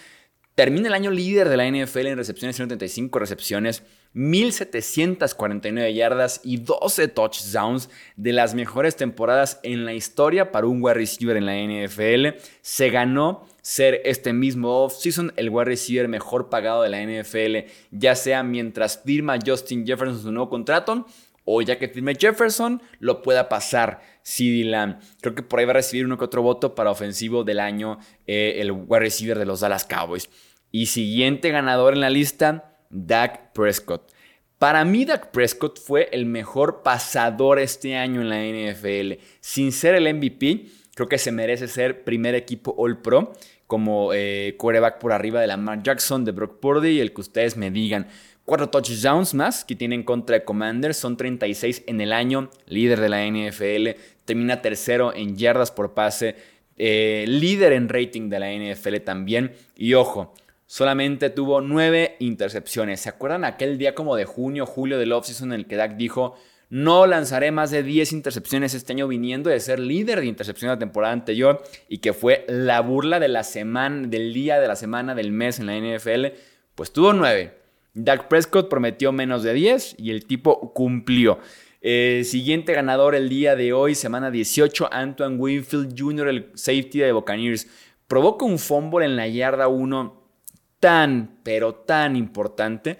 Termina 0.54 0.86
el 0.86 0.94
año 0.94 1.10
líder 1.10 1.48
de 1.48 1.56
la 1.56 1.68
NFL 1.68 2.06
en 2.06 2.18
recepciones, 2.18 2.54
135 2.54 3.18
recepciones, 3.18 3.82
1749 4.14 5.94
yardas 5.94 6.40
y 6.44 6.58
12 6.58 7.08
touchdowns 7.08 7.88
de 8.16 8.32
las 8.32 8.54
mejores 8.54 8.96
temporadas 8.96 9.60
en 9.62 9.84
la 9.84 9.94
historia 9.94 10.52
para 10.52 10.66
un 10.66 10.82
wide 10.82 10.94
receiver 10.94 11.36
en 11.36 11.46
la 11.46 11.56
NFL. 11.56 12.38
Se 12.60 12.90
ganó 12.90 13.46
ser 13.62 14.02
este 14.04 14.32
mismo 14.32 14.84
offseason 14.84 15.32
el 15.36 15.50
wide 15.50 15.64
receiver 15.64 16.08
mejor 16.08 16.50
pagado 16.50 16.82
de 16.82 16.88
la 16.90 17.00
NFL, 17.02 17.70
ya 17.90 18.14
sea 18.14 18.42
mientras 18.42 19.00
firma 19.04 19.38
Justin 19.44 19.86
Jefferson 19.86 20.20
su 20.20 20.32
nuevo 20.32 20.50
contrato 20.50 21.06
o 21.44 21.62
ya 21.62 21.78
que 21.78 21.88
firme 21.88 22.14
Jefferson, 22.14 22.82
lo 23.00 23.22
pueda 23.22 23.48
pasar 23.48 24.00
Lamb. 24.38 24.98
Creo 25.20 25.34
que 25.34 25.42
por 25.42 25.58
ahí 25.58 25.64
va 25.64 25.72
a 25.72 25.74
recibir 25.74 26.04
uno 26.04 26.18
que 26.18 26.24
otro 26.24 26.42
voto 26.42 26.74
para 26.74 26.90
ofensivo 26.90 27.44
del 27.44 27.60
año 27.60 27.98
eh, 28.26 28.56
el 28.58 28.72
wide 28.72 29.00
receiver 29.00 29.38
de 29.38 29.46
los 29.46 29.60
Dallas 29.60 29.84
Cowboys. 29.84 30.28
Y 30.70 30.86
siguiente 30.86 31.50
ganador 31.50 31.94
en 31.94 32.00
la 32.00 32.10
lista, 32.10 32.71
Dak 32.92 33.52
Prescott. 33.52 34.12
Para 34.58 34.84
mí, 34.84 35.04
Dak 35.04 35.32
Prescott 35.32 35.80
fue 35.80 36.08
el 36.12 36.24
mejor 36.24 36.84
pasador 36.84 37.58
este 37.58 37.96
año 37.96 38.20
en 38.20 38.28
la 38.28 38.44
NFL. 38.44 39.20
Sin 39.40 39.72
ser 39.72 39.96
el 39.96 40.14
MVP, 40.14 40.66
creo 40.94 41.08
que 41.08 41.18
se 41.18 41.32
merece 41.32 41.66
ser 41.66 42.04
primer 42.04 42.36
equipo 42.36 42.72
All 42.78 43.02
Pro 43.02 43.32
como 43.66 44.12
eh, 44.12 44.54
quarterback 44.58 44.98
por 44.98 45.12
arriba 45.12 45.40
de 45.40 45.46
Lamar 45.46 45.82
Jackson, 45.82 46.26
de 46.26 46.32
Brock 46.32 46.60
Purdy 46.60 46.90
y 46.90 47.00
el 47.00 47.14
que 47.14 47.22
ustedes 47.22 47.56
me 47.56 47.70
digan. 47.70 48.06
Cuatro 48.44 48.68
touchdowns 48.68 49.32
más 49.32 49.64
que 49.64 49.74
tienen 49.74 50.02
contra 50.02 50.36
de 50.36 50.44
Commanders, 50.44 50.98
son 50.98 51.16
36 51.16 51.84
en 51.86 52.02
el 52.02 52.12
año, 52.12 52.50
líder 52.66 53.00
de 53.00 53.08
la 53.08 53.26
NFL, 53.26 53.98
termina 54.26 54.60
tercero 54.60 55.14
en 55.14 55.38
yardas 55.38 55.70
por 55.70 55.94
pase, 55.94 56.36
eh, 56.76 57.24
líder 57.26 57.72
en 57.72 57.88
rating 57.88 58.28
de 58.28 58.40
la 58.40 58.52
NFL 58.52 58.96
también. 58.98 59.52
Y 59.74 59.94
ojo, 59.94 60.34
solamente 60.72 61.28
tuvo 61.28 61.60
nueve 61.60 62.16
intercepciones. 62.18 63.02
¿Se 63.02 63.10
acuerdan 63.10 63.44
aquel 63.44 63.76
día 63.76 63.94
como 63.94 64.16
de 64.16 64.24
junio, 64.24 64.64
julio 64.64 64.98
del 64.98 65.12
offseason 65.12 65.52
en 65.52 65.60
el 65.60 65.66
que 65.66 65.76
Dak 65.76 65.98
dijo, 65.98 66.34
no 66.70 67.06
lanzaré 67.06 67.50
más 67.50 67.70
de 67.70 67.82
10 67.82 68.14
intercepciones 68.14 68.72
este 68.72 68.94
año 68.94 69.06
viniendo 69.06 69.50
de 69.50 69.60
ser 69.60 69.78
líder 69.78 70.20
de 70.20 70.28
intercepción 70.28 70.70
la 70.70 70.78
temporada 70.78 71.12
anterior 71.12 71.62
y 71.90 71.98
que 71.98 72.14
fue 72.14 72.46
la 72.48 72.80
burla 72.80 73.20
de 73.20 73.28
la 73.28 73.44
semana, 73.44 74.06
del 74.08 74.32
día, 74.32 74.60
de 74.60 74.66
la 74.66 74.76
semana, 74.76 75.14
del 75.14 75.30
mes 75.30 75.60
en 75.60 75.66
la 75.66 75.76
NFL? 75.76 76.28
Pues 76.74 76.90
tuvo 76.90 77.12
nueve. 77.12 77.52
Dak 77.92 78.28
Prescott 78.28 78.70
prometió 78.70 79.12
menos 79.12 79.42
de 79.42 79.52
10 79.52 79.96
y 79.98 80.10
el 80.10 80.24
tipo 80.24 80.72
cumplió. 80.72 81.38
Eh, 81.82 82.22
siguiente 82.24 82.72
ganador 82.72 83.14
el 83.14 83.28
día 83.28 83.56
de 83.56 83.74
hoy, 83.74 83.94
semana 83.94 84.30
18, 84.30 84.88
Antoine 84.90 85.36
Winfield 85.36 85.94
Jr., 86.00 86.28
el 86.28 86.50
safety 86.54 87.00
de 87.00 87.12
Buccaneers. 87.12 87.68
Provoca 88.06 88.46
un 88.46 88.58
fumble 88.58 89.04
en 89.04 89.16
la 89.16 89.28
yarda 89.28 89.68
1 89.68 90.21
tan, 90.82 91.38
pero 91.44 91.76
tan 91.76 92.16
importante 92.16 92.98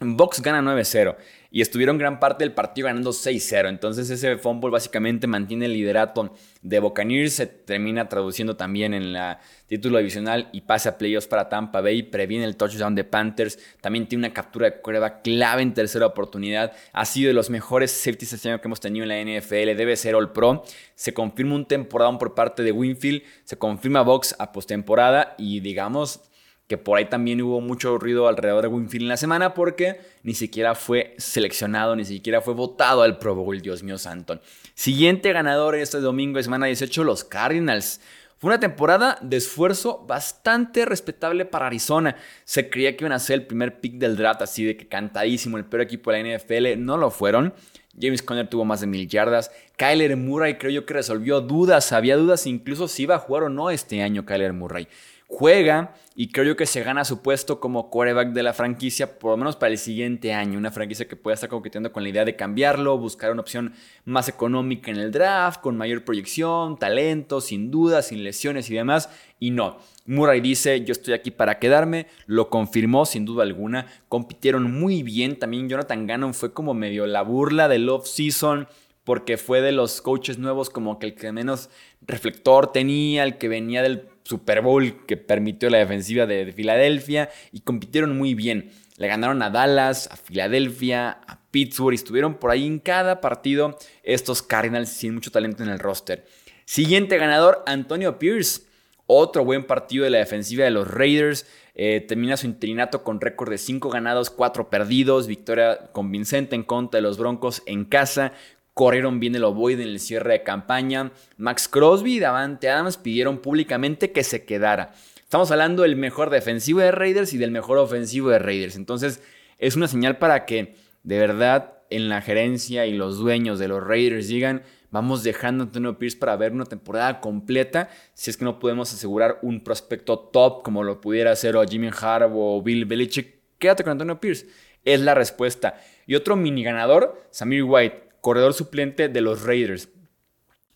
Box 0.00 0.42
gana 0.42 0.62
9-0 0.62 1.16
y 1.50 1.60
estuvieron 1.60 1.96
gran 1.96 2.20
parte 2.20 2.44
del 2.44 2.52
partido 2.52 2.86
ganando 2.86 3.10
6-0. 3.10 3.68
Entonces 3.68 4.10
ese 4.10 4.36
fumble 4.36 4.70
básicamente 4.70 5.26
mantiene 5.26 5.66
el 5.66 5.72
liderato 5.72 6.34
de 6.60 6.80
Buccaneers, 6.80 7.34
se 7.34 7.46
termina 7.46 8.08
traduciendo 8.08 8.56
también 8.56 8.94
en 8.94 9.12
la 9.12 9.40
título 9.66 9.98
divisional 9.98 10.50
y 10.52 10.62
pasa 10.62 10.90
a 10.90 10.98
playoffs 10.98 11.28
para 11.28 11.48
Tampa 11.48 11.80
Bay, 11.80 12.02
previene 12.02 12.44
el 12.44 12.56
touchdown 12.56 12.94
de 12.94 13.04
Panthers, 13.04 13.58
también 13.80 14.08
tiene 14.08 14.26
una 14.26 14.34
captura 14.34 14.70
de 14.70 14.72
prueba 14.72 15.20
clave 15.20 15.62
en 15.62 15.74
tercera 15.74 16.06
oportunidad, 16.06 16.72
ha 16.92 17.04
sido 17.04 17.28
de 17.28 17.34
los 17.34 17.48
mejores 17.48 17.92
safeties 17.92 18.32
este 18.32 18.50
año 18.50 18.60
que 18.60 18.68
hemos 18.68 18.80
tenido 18.80 19.04
en 19.04 19.08
la 19.08 19.40
NFL, 19.40 19.76
debe 19.76 19.96
ser 19.96 20.14
All 20.14 20.32
Pro, 20.32 20.64
se 20.94 21.14
confirma 21.14 21.54
un 21.54 21.66
temporadón 21.66 22.18
por 22.18 22.34
parte 22.34 22.62
de 22.62 22.72
Winfield, 22.72 23.22
se 23.44 23.56
confirma 23.56 24.02
Box 24.02 24.36
a 24.38 24.52
postemporada 24.52 25.34
y 25.38 25.60
digamos 25.60 26.20
que 26.68 26.76
por 26.76 26.98
ahí 26.98 27.06
también 27.06 27.40
hubo 27.40 27.62
mucho 27.62 27.98
ruido 27.98 28.28
alrededor 28.28 28.62
de 28.62 28.68
Winfield 28.68 29.04
en 29.04 29.08
la 29.08 29.16
semana 29.16 29.54
porque 29.54 30.00
ni 30.22 30.34
siquiera 30.34 30.74
fue 30.74 31.14
seleccionado, 31.16 31.96
ni 31.96 32.04
siquiera 32.04 32.42
fue 32.42 32.52
votado 32.52 33.02
al 33.02 33.18
Pro 33.18 33.34
Bowl, 33.34 33.60
Dios 33.60 33.82
mío 33.82 33.96
santo. 33.96 34.38
Siguiente 34.74 35.32
ganador 35.32 35.74
este 35.74 35.98
domingo 35.98 36.40
semana 36.42 36.66
18, 36.66 37.04
los 37.04 37.24
Cardinals. 37.24 38.02
Fue 38.36 38.48
una 38.48 38.60
temporada 38.60 39.18
de 39.22 39.38
esfuerzo 39.38 40.04
bastante 40.06 40.84
respetable 40.84 41.46
para 41.46 41.66
Arizona. 41.66 42.16
Se 42.44 42.68
creía 42.68 42.96
que 42.96 43.02
iban 43.02 43.12
a 43.12 43.18
ser 43.18 43.40
el 43.40 43.46
primer 43.46 43.80
pick 43.80 43.94
del 43.94 44.16
draft, 44.16 44.42
así 44.42 44.62
de 44.62 44.76
que 44.76 44.86
cantadísimo, 44.86 45.56
el 45.56 45.64
peor 45.64 45.80
equipo 45.80 46.12
de 46.12 46.22
la 46.22 46.36
NFL. 46.36 46.78
No 46.78 46.98
lo 46.98 47.10
fueron. 47.10 47.54
James 48.00 48.22
Conner 48.22 48.46
tuvo 48.46 48.64
más 48.64 48.80
de 48.80 48.86
mil 48.86 49.08
yardas. 49.08 49.50
Kyler 49.76 50.16
Murray 50.16 50.56
creo 50.56 50.70
yo 50.70 50.86
que 50.86 50.94
resolvió 50.94 51.40
dudas. 51.40 51.90
Había 51.90 52.16
dudas 52.16 52.46
incluso 52.46 52.86
si 52.86 53.04
iba 53.04 53.16
a 53.16 53.18
jugar 53.18 53.44
o 53.44 53.48
no 53.48 53.70
este 53.70 54.02
año 54.02 54.24
Kyler 54.24 54.52
Murray 54.52 54.86
juega 55.28 55.94
y 56.16 56.32
creo 56.32 56.46
yo 56.46 56.56
que 56.56 56.66
se 56.66 56.82
gana 56.82 57.04
su 57.04 57.22
puesto 57.22 57.60
como 57.60 57.90
quarterback 57.90 58.32
de 58.32 58.42
la 58.42 58.54
franquicia, 58.54 59.20
por 59.20 59.30
lo 59.32 59.36
menos 59.36 59.54
para 59.54 59.70
el 59.70 59.78
siguiente 59.78 60.32
año. 60.32 60.58
Una 60.58 60.72
franquicia 60.72 61.06
que 61.06 61.14
pueda 61.14 61.34
estar 61.34 61.48
coqueteando 61.48 61.92
con 61.92 62.02
la 62.02 62.08
idea 62.08 62.24
de 62.24 62.34
cambiarlo, 62.34 62.98
buscar 62.98 63.30
una 63.30 63.42
opción 63.42 63.74
más 64.04 64.28
económica 64.28 64.90
en 64.90 64.96
el 64.96 65.12
draft, 65.12 65.60
con 65.60 65.76
mayor 65.76 66.04
proyección, 66.04 66.76
talento, 66.76 67.40
sin 67.40 67.70
dudas, 67.70 68.08
sin 68.08 68.24
lesiones 68.24 68.68
y 68.68 68.74
demás. 68.74 69.10
Y 69.38 69.52
no, 69.52 69.78
Murray 70.06 70.40
dice, 70.40 70.82
yo 70.82 70.92
estoy 70.92 71.14
aquí 71.14 71.30
para 71.30 71.60
quedarme, 71.60 72.08
lo 72.26 72.48
confirmó 72.48 73.06
sin 73.06 73.24
duda 73.24 73.44
alguna, 73.44 73.86
compitieron 74.08 74.72
muy 74.72 75.04
bien, 75.04 75.38
también 75.38 75.68
Jonathan 75.68 76.06
Gannon 76.06 76.34
fue 76.34 76.52
como 76.52 76.74
medio 76.74 77.06
la 77.06 77.22
burla 77.22 77.68
del 77.68 77.88
off-season 77.88 78.66
porque 79.04 79.38
fue 79.38 79.62
de 79.62 79.72
los 79.72 80.02
coaches 80.02 80.38
nuevos 80.38 80.68
como 80.68 80.98
que 80.98 81.06
el 81.06 81.14
que 81.14 81.32
menos 81.32 81.70
reflector 82.02 82.72
tenía, 82.72 83.22
el 83.22 83.38
que 83.38 83.48
venía 83.48 83.82
del 83.82 84.02
Super 84.28 84.60
Bowl 84.60 85.06
que 85.06 85.16
permitió 85.16 85.70
la 85.70 85.78
defensiva 85.78 86.26
de, 86.26 86.52
Filadelfia 86.52 87.30
y 87.50 87.60
compitieron 87.60 88.18
muy 88.18 88.34
bien. 88.34 88.70
Le 88.98 89.08
ganaron 89.08 89.40
a 89.40 89.48
Dallas, 89.48 90.06
a 90.12 90.16
Filadelfia, 90.16 91.18
a 91.26 91.40
Pittsburgh 91.50 91.94
y 91.94 91.96
estuvieron 91.96 92.34
por 92.34 92.50
ahí 92.50 92.66
en 92.66 92.78
cada 92.78 93.22
partido 93.22 93.78
estos 94.02 94.42
Cardinals 94.42 94.90
sin 94.90 95.14
mucho 95.14 95.30
talento 95.30 95.62
en 95.62 95.70
el 95.70 95.78
roster. 95.78 96.26
Siguiente 96.66 97.16
ganador, 97.16 97.62
Antonio 97.64 98.18
Pierce. 98.18 98.68
Otro 99.06 99.46
buen 99.46 99.66
partido 99.66 100.04
de 100.04 100.10
la 100.10 100.18
defensiva 100.18 100.64
de 100.64 100.72
los 100.72 100.86
Raiders. 100.86 101.46
Eh, 101.74 102.04
termina 102.06 102.36
su 102.36 102.44
interinato 102.44 103.02
con 103.02 103.22
récord 103.22 103.48
de 103.48 103.56
5 103.56 103.88
ganados, 103.88 104.28
4 104.28 104.68
perdidos. 104.68 105.26
Victoria 105.26 105.88
convincente 105.92 106.54
en 106.54 106.64
contra 106.64 106.98
de 106.98 107.02
los 107.02 107.16
Broncos 107.16 107.62
en 107.64 107.86
casa 107.86 108.34
corrieron 108.78 109.18
bien 109.18 109.34
el 109.34 109.42
ovoide 109.42 109.82
en 109.82 109.88
el 109.88 109.98
cierre 109.98 110.34
de 110.34 110.42
campaña. 110.44 111.10
Max 111.36 111.66
Crosby 111.66 112.14
y 112.14 112.20
Davante 112.20 112.70
Adams 112.70 112.96
pidieron 112.96 113.38
públicamente 113.38 114.12
que 114.12 114.22
se 114.22 114.44
quedara. 114.44 114.92
Estamos 115.16 115.50
hablando 115.50 115.82
del 115.82 115.96
mejor 115.96 116.30
defensivo 116.30 116.78
de 116.78 116.92
Raiders 116.92 117.32
y 117.32 117.38
del 117.38 117.50
mejor 117.50 117.78
ofensivo 117.78 118.30
de 118.30 118.38
Raiders. 118.38 118.76
Entonces 118.76 119.20
es 119.58 119.74
una 119.74 119.88
señal 119.88 120.18
para 120.18 120.46
que 120.46 120.76
de 121.02 121.18
verdad 121.18 121.72
en 121.90 122.08
la 122.08 122.20
gerencia 122.22 122.86
y 122.86 122.92
los 122.92 123.18
dueños 123.18 123.58
de 123.58 123.66
los 123.66 123.82
Raiders 123.82 124.28
digan, 124.28 124.62
vamos 124.92 125.24
dejando 125.24 125.64
a 125.64 125.66
Antonio 125.66 125.98
Pierce 125.98 126.16
para 126.16 126.36
ver 126.36 126.52
una 126.52 126.66
temporada 126.66 127.20
completa, 127.20 127.90
si 128.14 128.30
es 128.30 128.36
que 128.36 128.44
no 128.44 128.60
podemos 128.60 128.94
asegurar 128.94 129.40
un 129.42 129.64
prospecto 129.64 130.20
top 130.20 130.62
como 130.62 130.84
lo 130.84 131.00
pudiera 131.00 131.32
hacer 131.32 131.56
o 131.56 131.66
Jimmy 131.66 131.90
Harbaugh 131.90 132.58
o 132.58 132.62
Bill 132.62 132.84
Belichick, 132.84 133.40
quédate 133.58 133.82
con 133.82 133.90
Antonio 133.90 134.20
Pierce. 134.20 134.46
Es 134.84 135.00
la 135.00 135.14
respuesta. 135.14 135.80
Y 136.06 136.14
otro 136.14 136.36
mini 136.36 136.62
ganador, 136.62 137.20
Samir 137.32 137.64
White 137.64 138.07
corredor 138.20 138.54
suplente 138.54 139.08
de 139.08 139.20
los 139.20 139.42
Raiders. 139.42 139.88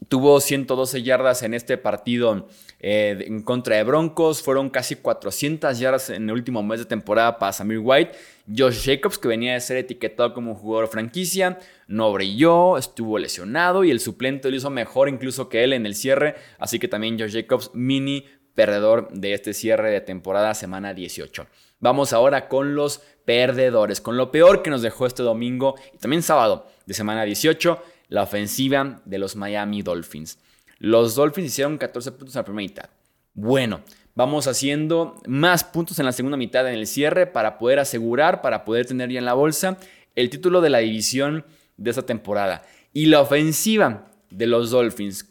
Tuvo 0.08 0.40
112 0.40 1.02
yardas 1.02 1.42
en 1.42 1.54
este 1.54 1.78
partido 1.78 2.48
eh, 2.80 3.24
en 3.26 3.42
contra 3.42 3.76
de 3.76 3.84
Broncos. 3.84 4.42
Fueron 4.42 4.68
casi 4.68 4.96
400 4.96 5.78
yardas 5.78 6.10
en 6.10 6.28
el 6.28 6.34
último 6.34 6.62
mes 6.62 6.80
de 6.80 6.86
temporada 6.86 7.38
para 7.38 7.52
Samir 7.52 7.78
White. 7.78 8.12
Josh 8.54 8.84
Jacobs, 8.84 9.18
que 9.18 9.28
venía 9.28 9.52
de 9.54 9.60
ser 9.60 9.76
etiquetado 9.76 10.34
como 10.34 10.56
jugador 10.56 10.88
franquicia, 10.88 11.60
no 11.86 12.12
brilló, 12.12 12.78
estuvo 12.78 13.18
lesionado 13.18 13.84
y 13.84 13.90
el 13.90 14.00
suplente 14.00 14.50
lo 14.50 14.56
hizo 14.56 14.70
mejor 14.70 15.08
incluso 15.08 15.48
que 15.48 15.62
él 15.62 15.72
en 15.72 15.86
el 15.86 15.94
cierre. 15.94 16.34
Así 16.58 16.78
que 16.78 16.88
también 16.88 17.18
Josh 17.18 17.32
Jacobs, 17.32 17.70
mini 17.72 18.26
perdedor 18.54 19.08
de 19.12 19.34
este 19.34 19.54
cierre 19.54 19.90
de 19.90 20.00
temporada 20.00 20.54
semana 20.54 20.94
18. 20.94 21.46
Vamos 21.78 22.12
ahora 22.12 22.48
con 22.48 22.74
los 22.74 23.02
perdedores, 23.24 24.00
con 24.00 24.16
lo 24.16 24.30
peor 24.30 24.62
que 24.62 24.70
nos 24.70 24.82
dejó 24.82 25.06
este 25.06 25.22
domingo 25.22 25.74
y 25.94 25.98
también 25.98 26.22
sábado 26.22 26.66
de 26.86 26.94
semana 26.94 27.24
18, 27.24 27.82
la 28.08 28.22
ofensiva 28.22 29.00
de 29.04 29.18
los 29.18 29.36
Miami 29.36 29.82
Dolphins. 29.82 30.38
Los 30.78 31.14
Dolphins 31.14 31.48
hicieron 31.48 31.78
14 31.78 32.12
puntos 32.12 32.34
en 32.34 32.40
la 32.40 32.44
primera 32.44 32.68
mitad. 32.68 32.90
Bueno, 33.34 33.82
vamos 34.14 34.46
haciendo 34.46 35.20
más 35.26 35.64
puntos 35.64 35.98
en 35.98 36.06
la 36.06 36.12
segunda 36.12 36.36
mitad 36.36 36.68
en 36.68 36.74
el 36.74 36.86
cierre 36.86 37.26
para 37.26 37.58
poder 37.58 37.78
asegurar, 37.78 38.42
para 38.42 38.64
poder 38.64 38.86
tener 38.86 39.10
ya 39.10 39.18
en 39.18 39.24
la 39.24 39.34
bolsa 39.34 39.78
el 40.14 40.28
título 40.28 40.60
de 40.60 40.70
la 40.70 40.78
división 40.78 41.44
de 41.76 41.90
esta 41.90 42.02
temporada. 42.02 42.62
Y 42.92 43.06
la 43.06 43.20
ofensiva 43.20 44.10
de 44.30 44.46
los 44.46 44.70
Dolphins, 44.70 45.30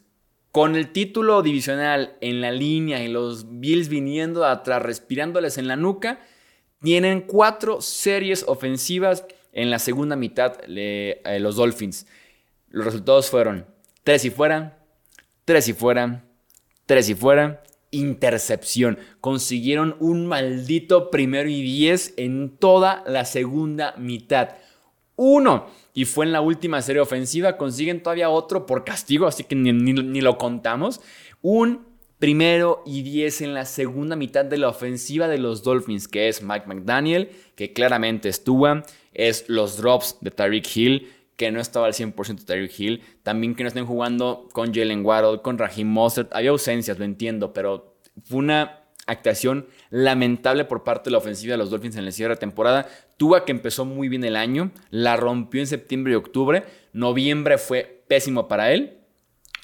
con 0.51 0.75
el 0.75 0.91
título 0.91 1.41
divisional 1.41 2.15
en 2.22 2.41
la 2.41 2.51
línea 2.51 3.03
y 3.03 3.08
los 3.08 3.60
Bills 3.60 3.89
viniendo 3.89 4.46
atrás, 4.46 4.81
respirándoles 4.81 5.58
en 5.58 5.67
la 5.67 5.75
nuca, 5.75 6.20
tienen 6.81 7.22
cuatro 7.22 7.81
series 7.81 8.43
ofensivas 8.48 9.25
en 9.51 9.70
la 9.70 9.79
segunda 9.79 10.15
mitad 10.15 10.58
eh, 10.67 11.22
los 11.39 11.55
Dolphins. 11.55 12.08
Los 12.70 12.86
resultados 12.86 13.29
fueron 13.29 13.65
tres 14.03 14.25
y 14.25 14.29
fuera, 14.29 14.79
tres 15.46 15.67
y 15.67 15.74
fuera, 15.74 16.24
tres 16.86 17.10
y 17.10 17.15
fuera, 17.15 17.63
intercepción. 17.91 18.98
Consiguieron 19.20 19.96
un 20.00 20.25
maldito 20.25 21.12
primero 21.12 21.50
y 21.50 21.62
diez 21.62 22.13
en 22.17 22.58
toda 22.58 23.03
la 23.05 23.25
segunda 23.25 23.93
mitad. 23.98 24.55
Uno. 25.15 25.67
Y 25.93 26.05
fue 26.05 26.25
en 26.25 26.31
la 26.31 26.41
última 26.41 26.81
serie 26.81 27.01
ofensiva. 27.01 27.58
Consiguen 27.58 28.01
todavía 28.01 28.29
otro 28.29 28.65
por 28.65 28.86
castigo, 28.86 29.27
así 29.27 29.43
que 29.43 29.55
ni, 29.55 29.74
ni 29.74 30.22
lo 30.22 30.38
contamos. 30.38 31.01
Un 31.41 31.91
primero 32.22 32.84
y 32.86 33.01
10 33.01 33.41
en 33.41 33.53
la 33.55 33.65
segunda 33.65 34.15
mitad 34.15 34.46
de 34.46 34.60
la 34.60 34.70
ofensiva 34.70 35.27
de 35.27 35.39
los 35.39 35.63
Dolphins, 35.63 36.08
que 36.08 36.29
es 36.29 36.43
Mike 36.43 36.67
McDaniel, 36.67 37.31
que 37.55 37.74
claramente 37.74 38.29
estuvo, 38.29 38.84
es 39.13 39.45
los 39.47 39.77
drops 39.77 40.17
de 40.21 40.31
Tyreek 40.31 40.75
Hill, 40.75 41.11
que 41.35 41.51
no 41.51 41.59
estaba 41.59 41.87
al 41.87 41.93
100% 41.93 42.45
Tyreek 42.45 42.79
Hill, 42.79 43.03
también 43.23 43.55
que 43.55 43.63
no 43.63 43.67
estén 43.67 43.85
jugando 43.85 44.47
con 44.53 44.73
Jalen 44.73 45.05
Waddle, 45.05 45.41
con 45.41 45.57
Raheem 45.57 45.87
Mostert, 45.87 46.33
había 46.33 46.51
ausencias, 46.51 46.99
lo 46.99 47.05
entiendo, 47.05 47.53
pero 47.53 47.95
fue 48.23 48.39
una 48.39 48.79
actuación 49.07 49.67
lamentable 49.89 50.65
por 50.65 50.83
parte 50.83 51.09
de 51.09 51.11
la 51.11 51.17
ofensiva 51.17 51.53
de 51.53 51.57
los 51.57 51.69
Dolphins 51.69 51.95
en 51.95 52.05
la 52.05 52.11
cierre 52.11 52.35
de 52.35 52.39
temporada. 52.39 52.87
Tua 53.17 53.45
que 53.45 53.51
empezó 53.51 53.85
muy 53.85 54.07
bien 54.07 54.23
el 54.23 54.35
año, 54.35 54.71
la 54.89 55.17
rompió 55.17 55.59
en 55.61 55.67
septiembre 55.67 56.13
y 56.13 56.15
octubre, 56.15 56.63
noviembre 56.93 57.57
fue 57.57 58.03
pésimo 58.07 58.47
para 58.47 58.71
él, 58.71 59.01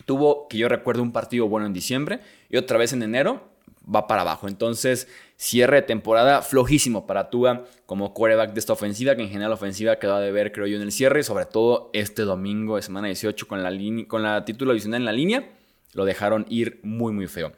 Tuvo, 0.06 0.48
que 0.48 0.58
yo 0.58 0.70
recuerdo, 0.70 1.02
un 1.02 1.12
partido 1.12 1.50
bueno 1.50 1.68
en 1.68 1.74
diciembre 1.74 2.22
y 2.50 2.58
otra 2.58 2.78
vez 2.78 2.94
en 2.94 3.04
enero 3.04 3.47
va 3.94 4.08
para 4.08 4.22
abajo. 4.22 4.48
Entonces, 4.48 5.08
cierre 5.36 5.78
de 5.78 5.82
temporada 5.84 6.42
flojísimo 6.42 7.08
para 7.08 7.30
Tua 7.30 7.66
como 7.86 8.14
quarterback 8.14 8.54
de 8.54 8.60
esta 8.60 8.74
ofensiva, 8.74 9.16
que 9.16 9.24
en 9.24 9.30
general 9.30 9.50
la 9.50 9.56
ofensiva 9.56 9.98
quedó 9.98 10.20
de 10.20 10.32
ver, 10.32 10.52
creo 10.52 10.68
yo, 10.68 10.78
en 10.78 10.84
el 10.84 10.92
cierre, 10.92 11.24
sobre 11.24 11.46
todo 11.46 11.90
este 11.94 12.24
domingo 12.24 12.82
semana 12.82 13.08
18 13.08 13.48
con 13.48 13.64
la, 13.64 13.72
con 14.08 14.24
la 14.24 14.46
título 14.46 14.72
adicional 14.72 15.02
en 15.02 15.06
la 15.06 15.12
línea, 15.12 15.50
lo 15.94 16.06
dejaron 16.06 16.46
ir 16.50 16.80
muy, 16.84 17.14
muy 17.14 17.28
feo. 17.28 17.52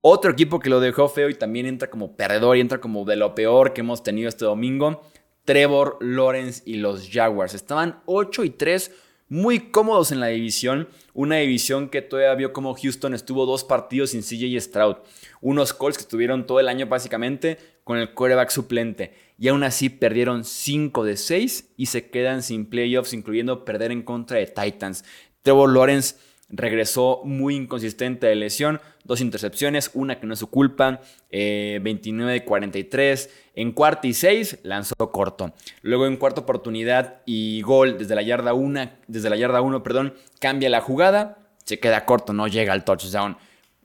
Otro 0.00 0.32
equipo 0.32 0.58
que 0.58 0.68
lo 0.68 0.80
dejó 0.80 1.08
feo 1.08 1.30
y 1.30 1.34
también 1.34 1.66
entra 1.66 1.88
como 1.88 2.16
perdedor 2.16 2.56
y 2.56 2.60
entra 2.60 2.78
como 2.78 3.04
de 3.04 3.16
lo 3.16 3.34
peor 3.34 3.72
que 3.72 3.80
hemos 3.80 4.02
tenido 4.02 4.28
este 4.28 4.44
domingo, 4.44 5.02
Trevor 5.44 5.98
Lawrence 6.00 6.62
y 6.66 6.76
los 6.76 7.08
Jaguars. 7.10 7.54
Estaban 7.54 8.00
8 8.06 8.44
y 8.44 8.50
3 8.50 8.90
muy 9.34 9.58
cómodos 9.58 10.12
en 10.12 10.20
la 10.20 10.28
división. 10.28 10.88
Una 11.12 11.38
división 11.38 11.88
que 11.88 12.02
todavía 12.02 12.36
vio 12.36 12.52
como 12.52 12.76
Houston 12.76 13.14
estuvo 13.14 13.46
dos 13.46 13.64
partidos 13.64 14.10
sin 14.10 14.22
CJ 14.22 14.60
Stroud. 14.60 14.96
Unos 15.40 15.72
Colts 15.72 15.98
que 15.98 16.02
estuvieron 16.02 16.46
todo 16.46 16.60
el 16.60 16.68
año 16.68 16.86
básicamente 16.86 17.58
con 17.82 17.98
el 17.98 18.14
quarterback 18.14 18.50
suplente. 18.50 19.12
Y 19.36 19.48
aún 19.48 19.64
así 19.64 19.88
perdieron 19.88 20.44
5 20.44 21.02
de 21.02 21.16
6 21.16 21.72
y 21.76 21.86
se 21.86 22.10
quedan 22.10 22.44
sin 22.44 22.66
playoffs, 22.66 23.12
incluyendo 23.12 23.64
perder 23.64 23.90
en 23.90 24.02
contra 24.02 24.38
de 24.38 24.46
Titans. 24.46 25.04
Trevor 25.42 25.74
Lawrence 25.74 26.14
regresó 26.48 27.22
muy 27.24 27.56
inconsistente 27.56 28.26
de 28.26 28.34
lesión, 28.34 28.80
dos 29.04 29.20
intercepciones, 29.20 29.90
una 29.94 30.18
que 30.18 30.26
no 30.26 30.34
es 30.34 30.40
su 30.40 30.48
culpa, 30.48 31.00
29-43. 31.30 32.98
Eh, 33.00 33.30
en 33.56 33.72
cuarta 33.72 34.06
y 34.06 34.14
seis 34.14 34.58
lanzó 34.62 34.94
corto. 35.12 35.52
Luego 35.82 36.06
en 36.06 36.16
cuarta 36.16 36.40
oportunidad 36.40 37.22
y 37.24 37.62
gol 37.62 37.98
desde 37.98 38.14
la 38.14 38.22
yarda 38.22 38.54
1, 38.54 38.90
desde 39.06 39.30
la 39.30 39.36
yarda 39.36 39.60
1, 39.60 39.82
perdón, 39.82 40.14
cambia 40.40 40.68
la 40.68 40.80
jugada, 40.80 41.38
se 41.64 41.78
queda 41.78 42.04
corto, 42.04 42.32
no 42.32 42.48
llega 42.48 42.72
al 42.72 42.84
touchdown. 42.84 43.36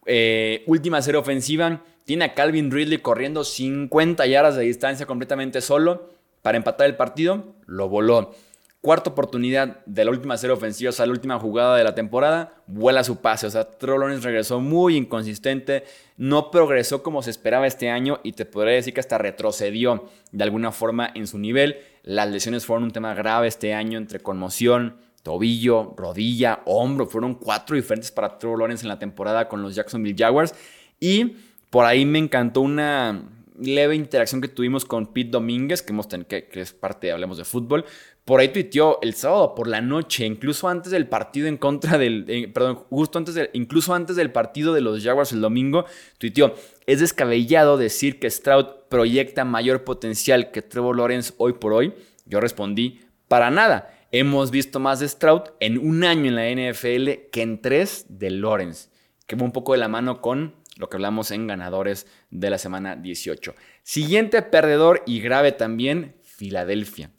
Eh, 0.05 0.63
última 0.65 1.01
serie 1.01 1.19
ofensiva, 1.19 1.83
tiene 2.03 2.25
a 2.25 2.33
Calvin 2.33 2.71
Ridley 2.71 2.97
corriendo 2.97 3.43
50 3.43 4.25
yardas 4.25 4.55
de 4.55 4.63
distancia 4.63 5.05
completamente 5.05 5.61
solo 5.61 6.09
para 6.41 6.57
empatar 6.57 6.87
el 6.87 6.95
partido, 6.95 7.53
lo 7.67 7.87
voló. 7.89 8.33
Cuarta 8.81 9.09
oportunidad 9.09 9.83
de 9.85 10.05
la 10.05 10.11
última 10.11 10.37
serie 10.37 10.53
ofensiva, 10.53 10.89
o 10.89 10.93
sea, 10.93 11.05
la 11.05 11.11
última 11.11 11.37
jugada 11.37 11.75
de 11.75 11.83
la 11.83 11.95
temporada, 11.95 12.63
vuela 12.65 13.03
su 13.03 13.17
pase. 13.17 13.45
O 13.45 13.49
sea, 13.49 13.65
Trolones 13.77 14.23
regresó 14.23 14.61
muy 14.61 14.95
inconsistente, 14.95 15.83
no 16.15 16.49
progresó 16.49 17.03
como 17.03 17.21
se 17.21 17.29
esperaba 17.29 17.67
este 17.67 17.89
año 17.89 18.21
y 18.23 18.31
te 18.31 18.45
podría 18.45 18.75
decir 18.75 18.93
que 18.93 19.01
hasta 19.01 19.17
retrocedió 19.17 20.05
de 20.31 20.43
alguna 20.45 20.71
forma 20.71 21.11
en 21.13 21.27
su 21.27 21.37
nivel. 21.39 21.79
Las 22.03 22.29
lesiones 22.29 22.65
fueron 22.65 22.85
un 22.85 22.91
tema 22.91 23.13
grave 23.13 23.49
este 23.49 23.73
año 23.73 23.97
entre 23.97 24.21
conmoción, 24.21 24.95
tobillo, 25.23 25.93
rodilla, 25.97 26.61
hombro. 26.65 27.05
Fueron 27.05 27.35
cuatro 27.35 27.75
diferentes 27.75 28.11
para 28.11 28.37
Trevor 28.37 28.59
Lawrence 28.59 28.85
en 28.85 28.89
la 28.89 28.99
temporada 28.99 29.49
con 29.49 29.61
los 29.61 29.75
Jacksonville 29.75 30.15
Jaguars. 30.17 30.55
Y 31.01 31.35
por 31.69 31.83
ahí 31.83 32.05
me 32.05 32.19
encantó 32.19 32.61
una 32.61 33.23
leve 33.59 33.95
interacción 33.95 34.41
que 34.41 34.47
tuvimos 34.47 34.85
con 34.85 35.07
Pete 35.13 35.31
Domínguez, 35.31 35.81
que, 35.81 35.93
hemos 35.93 36.07
que, 36.07 36.47
es 36.53 36.73
parte 36.73 37.07
de 37.07 37.13
Hablemos 37.13 37.37
de 37.37 37.45
Fútbol, 37.45 37.85
por 38.25 38.39
ahí 38.39 38.49
tuiteó 38.49 38.99
el 39.01 39.15
sábado 39.15 39.55
por 39.55 39.67
la 39.67 39.81
noche, 39.81 40.25
incluso 40.25 40.67
antes 40.67 40.91
del 40.91 41.07
partido 41.07 41.47
en 41.47 41.57
contra 41.57 41.97
del, 41.97 42.25
eh, 42.27 42.47
perdón, 42.47 42.75
justo 42.89 43.17
antes 43.17 43.35
del, 43.35 43.49
incluso 43.53 43.93
antes 43.93 44.15
del 44.15 44.31
partido 44.31 44.73
de 44.73 44.81
los 44.81 45.03
Jaguars 45.03 45.31
el 45.31 45.41
domingo, 45.41 45.85
tuiteó, 46.17 46.53
es 46.85 46.99
descabellado 46.99 47.77
decir 47.77 48.19
que 48.19 48.29
Stroud 48.29 48.65
proyecta 48.89 49.45
mayor 49.45 49.83
potencial 49.83 50.51
que 50.51 50.61
Trevor 50.61 50.97
Lawrence 50.97 51.33
hoy 51.37 51.53
por 51.53 51.73
hoy. 51.73 51.93
Yo 52.25 52.39
respondí, 52.39 52.99
para 53.27 53.49
nada. 53.49 53.95
Hemos 54.11 54.51
visto 54.51 54.79
más 54.79 54.99
de 54.99 55.07
Stroud 55.07 55.41
en 55.59 55.77
un 55.77 56.03
año 56.03 56.25
en 56.25 56.35
la 56.35 56.49
NFL 56.49 57.29
que 57.31 57.41
en 57.41 57.61
tres 57.61 58.05
de 58.09 58.31
Lawrence, 58.31 58.89
que 59.27 59.35
va 59.35 59.43
un 59.43 59.51
poco 59.51 59.73
de 59.73 59.79
la 59.79 59.87
mano 59.87 60.19
con 60.21 60.55
lo 60.79 60.89
que 60.89 60.95
hablamos 60.95 61.29
en 61.31 61.45
ganadores 61.45 62.07
de 62.31 62.49
la 62.49 62.57
semana 62.57 62.95
18. 62.95 63.53
Siguiente 63.83 64.41
perdedor 64.41 65.03
y 65.05 65.19
grave 65.19 65.51
también, 65.51 66.15
Filadelfia. 66.23 67.11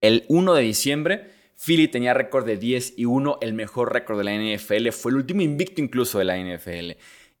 El 0.00 0.24
1 0.28 0.54
de 0.54 0.62
diciembre, 0.62 1.30
Philly 1.62 1.88
tenía 1.88 2.14
récord 2.14 2.46
de 2.46 2.56
10 2.56 2.94
y 2.96 3.04
1, 3.04 3.38
el 3.42 3.52
mejor 3.52 3.92
récord 3.92 4.16
de 4.16 4.24
la 4.24 4.32
NFL, 4.34 4.88
fue 4.92 5.10
el 5.10 5.18
último 5.18 5.42
invicto 5.42 5.82
incluso 5.82 6.18
de 6.18 6.24
la 6.24 6.38
NFL. 6.38 6.92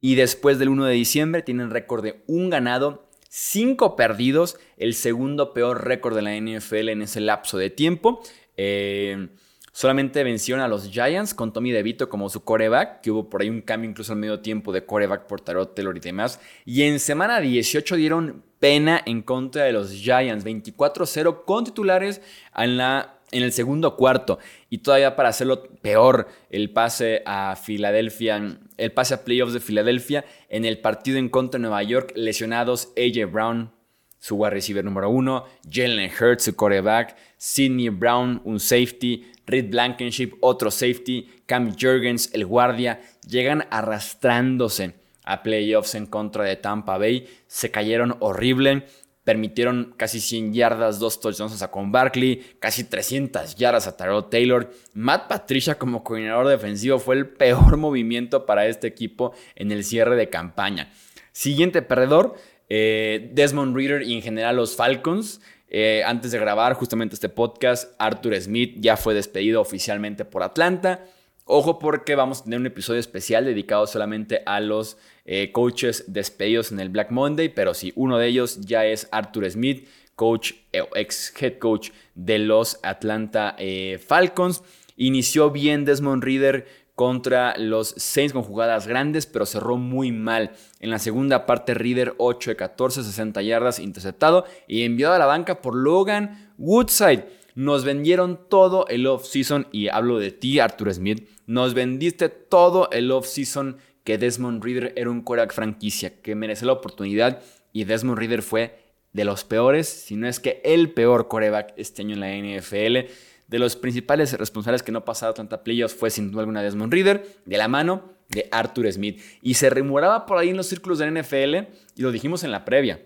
Y 0.02 0.14
después 0.14 0.58
del 0.58 0.68
1 0.68 0.84
de 0.84 0.92
diciembre 0.92 1.42
tienen 1.42 1.70
récord 1.70 2.04
de 2.04 2.22
un 2.26 2.50
ganado, 2.50 3.08
5 3.30 3.96
perdidos, 3.96 4.58
el 4.76 4.92
segundo 4.92 5.54
peor 5.54 5.86
récord 5.86 6.14
de 6.14 6.22
la 6.22 6.36
NFL 6.36 6.90
en 6.90 7.00
ese 7.00 7.20
lapso 7.20 7.56
de 7.56 7.70
tiempo. 7.70 8.20
Eh, 8.58 9.28
solamente 9.72 10.24
vencieron 10.24 10.62
a 10.62 10.68
los 10.68 10.90
Giants 10.90 11.34
con 11.34 11.52
Tommy 11.52 11.72
DeVito 11.72 12.08
como 12.08 12.28
su 12.28 12.44
coreback, 12.44 13.00
que 13.00 13.10
hubo 13.10 13.28
por 13.28 13.42
ahí 13.42 13.50
un 13.50 13.62
cambio 13.62 13.90
incluso 13.90 14.12
al 14.12 14.18
medio 14.18 14.40
tiempo 14.40 14.72
de 14.72 14.84
coreback 14.84 15.26
por 15.26 15.40
Tarot 15.40 15.74
Taylor 15.74 15.96
y 15.96 16.00
demás. 16.00 16.40
Y 16.64 16.82
en 16.82 16.98
semana 17.00 17.40
18 17.40 17.96
dieron 17.96 18.42
pena 18.58 19.02
en 19.06 19.22
contra 19.22 19.64
de 19.64 19.72
los 19.72 19.90
Giants, 19.90 20.44
24-0 20.44 21.44
con 21.44 21.64
titulares 21.64 22.20
en, 22.56 22.76
la, 22.76 23.18
en 23.32 23.42
el 23.42 23.52
segundo 23.52 23.96
cuarto. 23.96 24.38
Y 24.68 24.78
todavía 24.78 25.16
para 25.16 25.30
hacerlo 25.30 25.64
peor, 25.80 26.28
el 26.50 26.70
pase 26.70 27.22
a 27.26 27.56
Filadelfia, 27.56 28.58
el 28.76 28.92
pase 28.92 29.14
a 29.14 29.24
playoffs 29.24 29.54
de 29.54 29.60
Filadelfia 29.60 30.24
en 30.48 30.64
el 30.64 30.78
partido 30.78 31.18
en 31.18 31.28
contra 31.28 31.58
de 31.58 31.62
Nueva 31.62 31.82
York, 31.82 32.12
lesionados 32.14 32.92
AJ 32.96 33.32
Brown, 33.32 33.72
su 34.18 34.36
wide 34.36 34.50
receiver 34.50 34.84
número 34.84 35.08
uno, 35.08 35.46
Jalen 35.68 36.10
Hurts, 36.10 36.44
su 36.44 36.54
quarterback, 36.54 37.16
Sidney 37.38 37.88
Brown, 37.88 38.42
un 38.44 38.60
safety, 38.60 39.24
Reed 39.50 39.70
Blankenship, 39.70 40.34
otro 40.40 40.70
safety, 40.70 41.28
Cam 41.46 41.76
Jurgens, 41.76 42.30
el 42.32 42.46
guardia, 42.46 43.00
llegan 43.28 43.66
arrastrándose 43.70 44.94
a 45.24 45.42
playoffs 45.42 45.94
en 45.94 46.06
contra 46.06 46.44
de 46.44 46.56
Tampa 46.56 46.98
Bay. 46.98 47.28
Se 47.46 47.70
cayeron 47.70 48.16
horrible. 48.20 48.86
Permitieron 49.24 49.94
casi 49.98 50.18
100 50.18 50.54
yardas, 50.54 50.98
dos 50.98 51.20
touchdowns 51.20 51.60
a 51.60 51.70
con 51.70 51.92
Barkley, 51.92 52.56
casi 52.58 52.84
300 52.84 53.54
yardas 53.54 53.86
a 53.86 53.96
Tyrell 53.96 54.24
Taylor. 54.30 54.72
Matt 54.94 55.28
Patricia 55.28 55.78
como 55.78 56.02
coordinador 56.02 56.48
defensivo 56.48 56.98
fue 56.98 57.16
el 57.16 57.28
peor 57.28 57.76
movimiento 57.78 58.46
para 58.46 58.66
este 58.66 58.86
equipo 58.86 59.32
en 59.54 59.72
el 59.72 59.84
cierre 59.84 60.16
de 60.16 60.30
campaña. 60.30 60.90
Siguiente 61.32 61.82
perdedor, 61.82 62.34
eh, 62.70 63.30
Desmond 63.32 63.76
Reader 63.76 64.02
y 64.02 64.14
en 64.14 64.22
general 64.22 64.56
los 64.56 64.74
Falcons. 64.74 65.40
Eh, 65.72 66.02
antes 66.04 66.32
de 66.32 66.38
grabar 66.38 66.74
justamente 66.74 67.14
este 67.14 67.28
podcast, 67.28 67.94
Arthur 67.98 68.34
Smith 68.40 68.74
ya 68.78 68.96
fue 68.96 69.14
despedido 69.14 69.60
oficialmente 69.60 70.24
por 70.24 70.42
Atlanta. 70.42 71.04
Ojo 71.44 71.78
porque 71.78 72.16
vamos 72.16 72.40
a 72.40 72.44
tener 72.44 72.58
un 72.58 72.66
episodio 72.66 72.98
especial 72.98 73.44
dedicado 73.44 73.86
solamente 73.86 74.42
a 74.46 74.60
los 74.60 74.98
eh, 75.24 75.52
coaches 75.52 76.04
despedidos 76.08 76.72
en 76.72 76.80
el 76.80 76.88
Black 76.88 77.12
Monday, 77.12 77.48
pero 77.48 77.72
sí, 77.74 77.92
uno 77.94 78.18
de 78.18 78.26
ellos 78.26 78.60
ya 78.62 78.84
es 78.84 79.08
Arthur 79.12 79.48
Smith, 79.48 79.88
coach, 80.16 80.52
eh, 80.72 80.82
ex 80.96 81.32
head 81.40 81.58
coach 81.58 81.90
de 82.16 82.40
los 82.40 82.78
Atlanta 82.82 83.56
Falcons. 84.04 84.62
Inició 84.96 85.50
bien 85.50 85.84
Desmond 85.84 86.22
Reader 86.24 86.66
contra 87.00 87.56
los 87.56 87.94
Saints 87.96 88.34
con 88.34 88.42
jugadas 88.42 88.86
grandes, 88.86 89.24
pero 89.24 89.46
cerró 89.46 89.78
muy 89.78 90.12
mal. 90.12 90.50
En 90.80 90.90
la 90.90 90.98
segunda 90.98 91.46
parte, 91.46 91.72
Reader 91.72 92.14
8 92.18 92.50
de 92.50 92.56
14, 92.56 93.02
60 93.02 93.40
yardas 93.40 93.78
interceptado 93.78 94.44
y 94.68 94.82
enviado 94.84 95.14
a 95.14 95.18
la 95.18 95.24
banca 95.24 95.62
por 95.62 95.74
Logan 95.74 96.52
Woodside. 96.58 97.24
Nos 97.54 97.86
vendieron 97.86 98.38
todo 98.50 98.86
el 98.88 99.06
off-season, 99.06 99.66
y 99.72 99.88
hablo 99.88 100.18
de 100.18 100.30
ti, 100.30 100.58
Arthur 100.58 100.92
Smith. 100.92 101.26
Nos 101.46 101.72
vendiste 101.72 102.28
todo 102.28 102.90
el 102.90 103.10
off-season 103.12 103.78
que 104.04 104.18
Desmond 104.18 104.62
Reader 104.62 104.92
era 104.94 105.08
un 105.08 105.22
quarterback 105.22 105.54
franquicia, 105.54 106.20
que 106.20 106.34
merece 106.34 106.66
la 106.66 106.74
oportunidad. 106.74 107.40
Y 107.72 107.84
Desmond 107.84 108.18
Reader 108.18 108.42
fue 108.42 108.78
de 109.14 109.24
los 109.24 109.44
peores, 109.44 109.88
si 109.88 110.16
no 110.16 110.28
es 110.28 110.38
que 110.38 110.60
el 110.64 110.92
peor 110.92 111.28
quarterback 111.28 111.72
este 111.78 112.02
año 112.02 112.12
en 112.12 112.20
la 112.20 112.60
NFL. 112.60 113.10
De 113.50 113.58
los 113.58 113.74
principales 113.74 114.32
responsables 114.38 114.84
que 114.84 114.92
no 114.92 115.04
pasaba 115.04 115.34
tanta 115.34 115.64
playoffs 115.64 115.92
fue 115.92 116.08
sin 116.10 116.30
duda 116.30 116.42
alguna 116.42 116.62
Desmond 116.62 116.92
Reader, 116.92 117.40
de 117.44 117.58
la 117.58 117.66
mano 117.66 118.14
de 118.28 118.48
Arthur 118.52 118.92
Smith. 118.92 119.20
Y 119.42 119.54
se 119.54 119.68
rumoraba 119.70 120.24
por 120.24 120.38
ahí 120.38 120.50
en 120.50 120.56
los 120.56 120.68
círculos 120.68 121.00
de 121.00 121.10
la 121.10 121.20
NFL, 121.20 121.56
y 121.96 122.02
lo 122.02 122.12
dijimos 122.12 122.44
en 122.44 122.52
la 122.52 122.64
previa, 122.64 123.02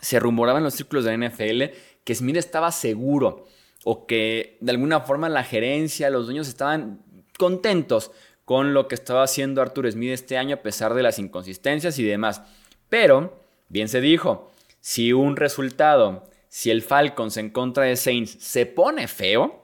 se 0.00 0.18
rumoraba 0.18 0.58
en 0.58 0.64
los 0.64 0.74
círculos 0.74 1.04
de 1.04 1.16
la 1.16 1.28
NFL 1.28 1.62
que 2.02 2.14
Smith 2.16 2.36
estaba 2.36 2.72
seguro 2.72 3.46
o 3.84 4.06
que 4.06 4.58
de 4.60 4.72
alguna 4.72 5.02
forma 5.02 5.28
la 5.28 5.44
gerencia, 5.44 6.10
los 6.10 6.26
dueños 6.26 6.48
estaban 6.48 7.00
contentos 7.38 8.10
con 8.44 8.74
lo 8.74 8.88
que 8.88 8.96
estaba 8.96 9.22
haciendo 9.22 9.62
Arthur 9.62 9.92
Smith 9.92 10.10
este 10.10 10.36
año 10.36 10.56
a 10.56 10.62
pesar 10.62 10.94
de 10.94 11.04
las 11.04 11.20
inconsistencias 11.20 11.96
y 12.00 12.02
demás. 12.02 12.42
Pero, 12.88 13.40
bien 13.68 13.88
se 13.88 14.00
dijo, 14.00 14.50
si 14.80 15.12
un 15.12 15.36
resultado, 15.36 16.24
si 16.48 16.72
el 16.72 16.82
Falcons 16.82 17.36
en 17.36 17.50
contra 17.50 17.84
de 17.84 17.94
Saints 17.94 18.36
se 18.40 18.66
pone 18.66 19.06
feo 19.06 19.59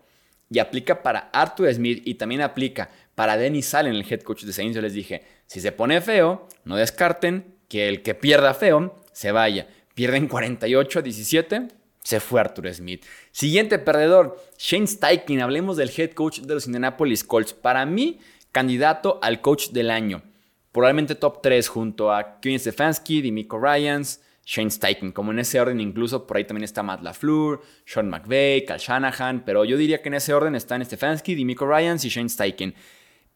y 0.50 0.58
aplica 0.58 1.02
para 1.02 1.30
Arthur 1.32 1.72
Smith 1.74 2.02
y 2.04 2.14
también 2.14 2.40
aplica 2.40 2.90
para 3.14 3.36
Dennis 3.36 3.74
Allen, 3.74 3.94
el 3.94 4.04
head 4.10 4.20
coach 4.20 4.44
de 4.44 4.52
Saints, 4.52 4.76
yo 4.76 4.82
les 4.82 4.92
dije, 4.92 5.24
si 5.46 5.60
se 5.60 5.72
pone 5.72 6.00
feo, 6.00 6.48
no 6.64 6.76
descarten 6.76 7.54
que 7.68 7.88
el 7.88 8.02
que 8.02 8.14
pierda 8.14 8.54
feo 8.54 8.94
se 9.12 9.32
vaya. 9.32 9.66
Pierden 9.94 10.28
48 10.28 10.98
a 10.98 11.02
17, 11.02 11.68
se 12.02 12.20
fue 12.20 12.40
Arthur 12.40 12.72
Smith. 12.74 13.04
Siguiente 13.32 13.78
perdedor, 13.78 14.38
Shane 14.58 14.86
Steichen. 14.86 15.40
Hablemos 15.40 15.76
del 15.76 15.90
head 15.96 16.12
coach 16.12 16.40
de 16.40 16.54
los 16.54 16.66
Indianapolis 16.66 17.24
Colts. 17.24 17.54
Para 17.54 17.86
mí, 17.86 18.20
candidato 18.52 19.18
al 19.22 19.40
coach 19.40 19.70
del 19.70 19.90
año. 19.90 20.22
Probablemente 20.70 21.14
top 21.14 21.40
3 21.42 21.66
junto 21.68 22.12
a 22.12 22.38
Kevin 22.40 22.60
Stefanski, 22.60 23.22
Dimico 23.22 23.58
Ryans, 23.58 24.20
Shane 24.46 24.70
Steichen. 24.70 25.12
Como 25.12 25.32
en 25.32 25.40
ese 25.40 25.60
orden, 25.60 25.80
incluso 25.80 26.26
por 26.26 26.36
ahí 26.36 26.44
también 26.44 26.64
está 26.64 26.82
Matt 26.82 27.02
LaFleur, 27.02 27.60
Sean 27.84 28.08
McVay, 28.08 28.64
Cal 28.64 28.78
Shanahan. 28.78 29.44
Pero 29.44 29.64
yo 29.64 29.76
diría 29.76 30.00
que 30.00 30.08
en 30.08 30.14
ese 30.14 30.32
orden 30.32 30.54
están 30.54 30.84
Stefanski, 30.84 31.34
Dimico 31.34 31.66
Ryans 31.66 32.04
y 32.04 32.08
Shane 32.08 32.28
Steichen. 32.28 32.74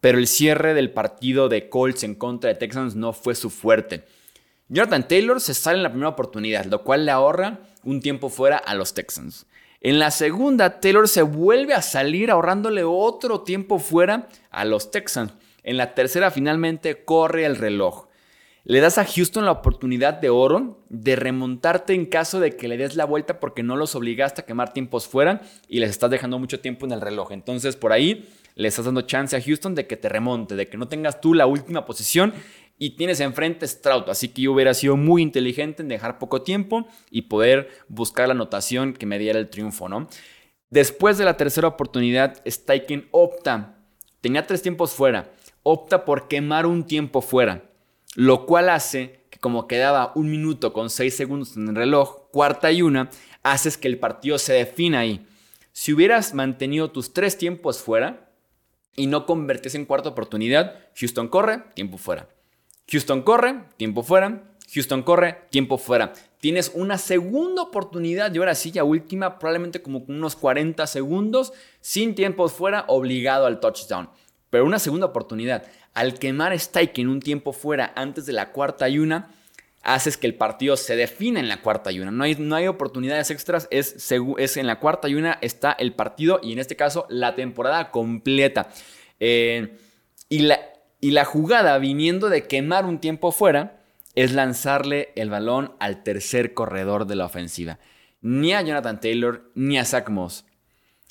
Pero 0.01 0.19
el 0.19 0.29
cierre 0.29 0.73
del 0.73 0.93
partido 0.93 1.49
de 1.49 1.69
Colts 1.69 2.05
en 2.05 2.15
contra 2.15 2.49
de 2.49 2.55
Texans 2.55 2.95
no 2.95 3.13
fue 3.13 3.35
su 3.35 3.51
fuerte. 3.51 4.05
Jonathan 4.69 5.09
Taylor 5.09 5.41
se 5.41 5.53
sale 5.53 5.79
en 5.79 5.83
la 5.83 5.91
primera 5.91 6.11
oportunidad, 6.11 6.65
lo 6.67 6.85
cual 6.85 7.05
le 7.05 7.11
ahorra 7.11 7.59
un 7.83 8.01
tiempo 8.01 8.29
fuera 8.29 8.57
a 8.57 8.75
los 8.77 8.95
Texans. 8.95 9.47
En 9.81 9.99
la 9.99 10.13
segunda, 10.13 10.79
Taylor 10.79 11.09
se 11.09 11.23
vuelve 11.23 11.75
a 11.75 11.83
salir 11.83 12.31
ahorrándole 12.31 12.85
otro 12.85 13.41
tiempo 13.41 13.79
fuera 13.79 14.29
a 14.51 14.65
los 14.65 14.91
Texans. 14.91 15.33
En 15.65 15.77
la 15.77 15.95
tercera, 15.95 16.31
finalmente, 16.31 17.05
corre 17.05 17.45
el 17.47 17.57
reloj. 17.57 18.07
Le 18.65 18.81
das 18.81 18.99
a 18.99 19.07
Houston 19.07 19.47
la 19.47 19.53
oportunidad 19.53 20.15
de 20.15 20.29
oro 20.29 20.85
de 20.91 21.17
remontarte 21.17 21.95
en 21.95 22.05
caso 22.05 22.41
de 22.41 22.57
que 22.57 22.69
le 22.69 22.77
des 22.77 22.95
la 22.95 23.07
vuelta 23.07 23.41
porque 23.41 23.63
no 23.63 23.75
los 23.77 23.95
obligaste 23.95 24.43
a 24.43 24.45
quemar 24.45 24.75
tiempos 24.75 25.07
fuera 25.07 25.41
y 25.67 25.81
les 25.81 25.91
estás 25.91 26.11
dejando 26.11 26.39
mucho 26.39 26.61
tiempo 26.61 26.85
en 26.85 26.93
el 26.93 27.01
reloj. 27.01 27.33
Entonces 27.33 27.77
por 27.77 27.93
ahí 27.93 28.29
le 28.57 28.69
estás 28.69 28.85
dando 28.85 29.03
chance 29.03 29.35
a 29.35 29.41
Houston 29.41 29.75
de 29.75 29.87
que 29.87 29.97
te 29.97 30.11
remonte, 30.11 30.57
de 30.57 30.69
que 30.69 30.77
no 30.77 30.89
tengas 30.89 31.23
tú 31.23 31.33
la 31.33 31.47
última 31.47 31.87
posición 31.87 32.35
y 32.79 32.97
tienes 32.97 33.21
enfrente 33.21 33.67
Stroud. 33.67 34.11
Así 34.11 34.29
que 34.29 34.43
yo 34.43 34.53
hubiera 34.53 34.75
sido 34.75 34.97
muy 34.97 35.23
inteligente 35.23 35.83
en 35.83 35.89
dejar 35.89 36.19
poco 36.19 36.43
tiempo 36.43 36.87
y 37.11 37.23
poder 37.23 37.71
buscar 37.89 38.29
la 38.29 38.35
anotación 38.35 38.93
que 38.93 39.07
me 39.07 39.19
diera 39.19 39.39
el 39.39 39.49
triunfo, 39.49 39.89
¿no? 39.89 40.07
Después 40.69 41.19
de 41.19 41.25
la 41.25 41.37
tercera 41.37 41.67
oportunidad, 41.67 42.43
Steichen 42.47 43.09
opta, 43.11 43.79
tenía 44.21 44.47
tres 44.47 44.63
tiempos 44.63 44.93
fuera, 44.93 45.33
opta 45.63 46.05
por 46.05 46.29
quemar 46.29 46.65
un 46.65 46.87
tiempo 46.87 47.23
fuera, 47.23 47.70
lo 48.17 48.47
cual 48.47 48.69
hace 48.69 49.25
que 49.31 49.39
como 49.39 49.69
quedaba 49.69 50.13
un 50.15 50.31
minuto 50.31 50.73
con 50.73 50.91
seis 50.91 51.17
segundos 51.17 51.57
en 51.57 51.69
el 51.69 51.77
reloj, 51.77 52.31
cuarta 52.33 52.73
y 52.73 52.83
una, 52.83 53.11
haces 53.43 53.79
que 53.79 53.89
el 53.89 53.99
partido 53.99 54.39
se 54.39 54.55
defina 54.55 55.01
ahí. 55.01 55.27
Si 55.73 55.93
hubieras 55.93 56.35
mantenido 56.35 56.91
tus 56.91 57.13
tres 57.13 57.39
tiempos 57.39 57.79
fuera 57.79 58.31
y 58.97 59.07
no 59.07 59.27
convertías 59.27 59.77
en 59.77 59.87
cuarta 59.87 60.09
oportunidad, 60.09 60.75
Houston 60.97 61.29
corre, 61.29 61.63
tiempo 61.75 61.97
fuera. 61.97 62.29
Houston 62.91 63.23
corre, 63.23 63.65
tiempo 63.77 64.03
fuera. 64.03 64.51
Houston 64.75 65.03
corre, 65.03 65.39
tiempo 65.51 65.79
fuera. 65.79 66.13
Tienes 66.39 66.73
una 66.75 66.99
segunda 66.99 67.63
oportunidad 67.63 68.33
y 68.35 68.39
ahora 68.39 68.55
sí, 68.55 68.71
ya 68.71 68.85
última, 68.85 69.39
probablemente 69.39 69.83
como 69.83 70.05
unos 70.09 70.37
40 70.37 70.87
segundos, 70.87 71.53
sin 71.81 72.15
tiempos 72.15 72.53
fuera, 72.53 72.85
obligado 72.89 73.47
al 73.47 73.61
touchdown. 73.61 74.11
Pero 74.49 74.65
una 74.65 74.79
segunda 74.79 75.07
oportunidad. 75.07 75.65
Al 75.95 76.19
quemar 76.19 76.59
Stike 76.59 77.01
en 77.01 77.09
un 77.09 77.21
tiempo 77.21 77.53
fuera 77.53 77.93
antes 77.97 78.27
de 78.27 78.33
la 78.33 78.53
cuarta 78.53 78.89
y 78.89 78.99
una, 78.99 79.31
haces 79.83 80.17
que 80.17 80.27
el 80.27 80.35
partido 80.35 80.77
se 80.77 80.97
defina 80.97 81.41
en 81.41 81.49
la 81.49 81.63
cuarta 81.63 81.91
y 81.91 82.01
una. 82.01 82.11
No 82.11 82.25
hay, 82.25 82.37
no 82.37 82.55
hay 82.55 82.67
oportunidades 82.67 83.31
extras, 83.31 83.67
es, 83.71 84.13
es, 84.39 84.57
en 84.57 84.67
la 84.67 84.79
cuarta 84.79 85.09
y 85.09 85.15
una 85.15 85.39
está 85.41 85.73
el 85.73 85.95
partido 85.95 86.41
y 86.43 86.53
en 86.53 86.59
este 86.59 86.77
caso 86.77 87.07
la 87.09 87.35
temporada 87.35 87.91
completa. 87.91 88.69
Eh, 89.19 89.77
y 90.29 90.41
la, 90.41 90.61
y 91.01 91.13
la 91.13 91.25
jugada 91.25 91.79
viniendo 91.79 92.29
de 92.29 92.47
quemar 92.47 92.85
un 92.85 93.01
tiempo 93.01 93.33
fuera 93.33 93.81
es 94.15 94.33
lanzarle 94.33 95.13
el 95.17 95.31
balón 95.31 95.75
al 95.81 96.03
tercer 96.03 96.53
corredor 96.53 97.07
de 97.07 97.17
la 97.17 97.25
ofensiva. 97.25 97.79
Ni 98.21 98.53
a 98.53 98.61
Jonathan 98.61 99.01
Taylor 99.01 99.51
ni 99.55 99.79
a 99.79 99.85
Zach 99.85 100.09
Moss. 100.11 100.45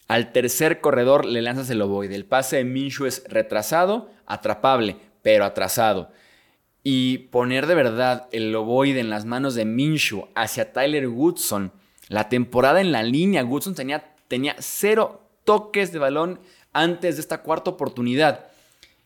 Al 0.07 0.31
tercer 0.31 0.81
corredor 0.81 1.25
le 1.25 1.41
lanzas 1.41 1.69
el 1.69 1.81
ovoide. 1.81 2.15
El 2.15 2.25
pase 2.25 2.57
de 2.57 2.63
Minshew 2.65 3.05
es 3.05 3.23
retrasado, 3.27 4.09
atrapable, 4.29 4.95
pero 5.21 5.43
atrasado. 5.43 6.09
Y 6.81 7.17
poner 7.17 7.67
de 7.67 7.75
verdad 7.75 8.29
el 8.31 8.55
ovoide 8.55 9.01
en 9.01 9.09
las 9.09 9.25
manos 9.25 9.55
de 9.55 9.65
Minshew 9.65 10.29
hacia 10.35 10.71
Tyler 10.71 11.09
Woodson. 11.09 11.73
La 12.07 12.29
temporada 12.29 12.79
en 12.79 12.93
la 12.93 13.03
línea, 13.03 13.43
Woodson 13.43 13.75
tenía, 13.75 14.15
tenía 14.29 14.55
cero 14.59 15.21
toques 15.43 15.91
de 15.91 15.99
balón 15.99 16.39
antes 16.71 17.15
de 17.15 17.21
esta 17.21 17.41
cuarta 17.41 17.71
oportunidad. 17.71 18.45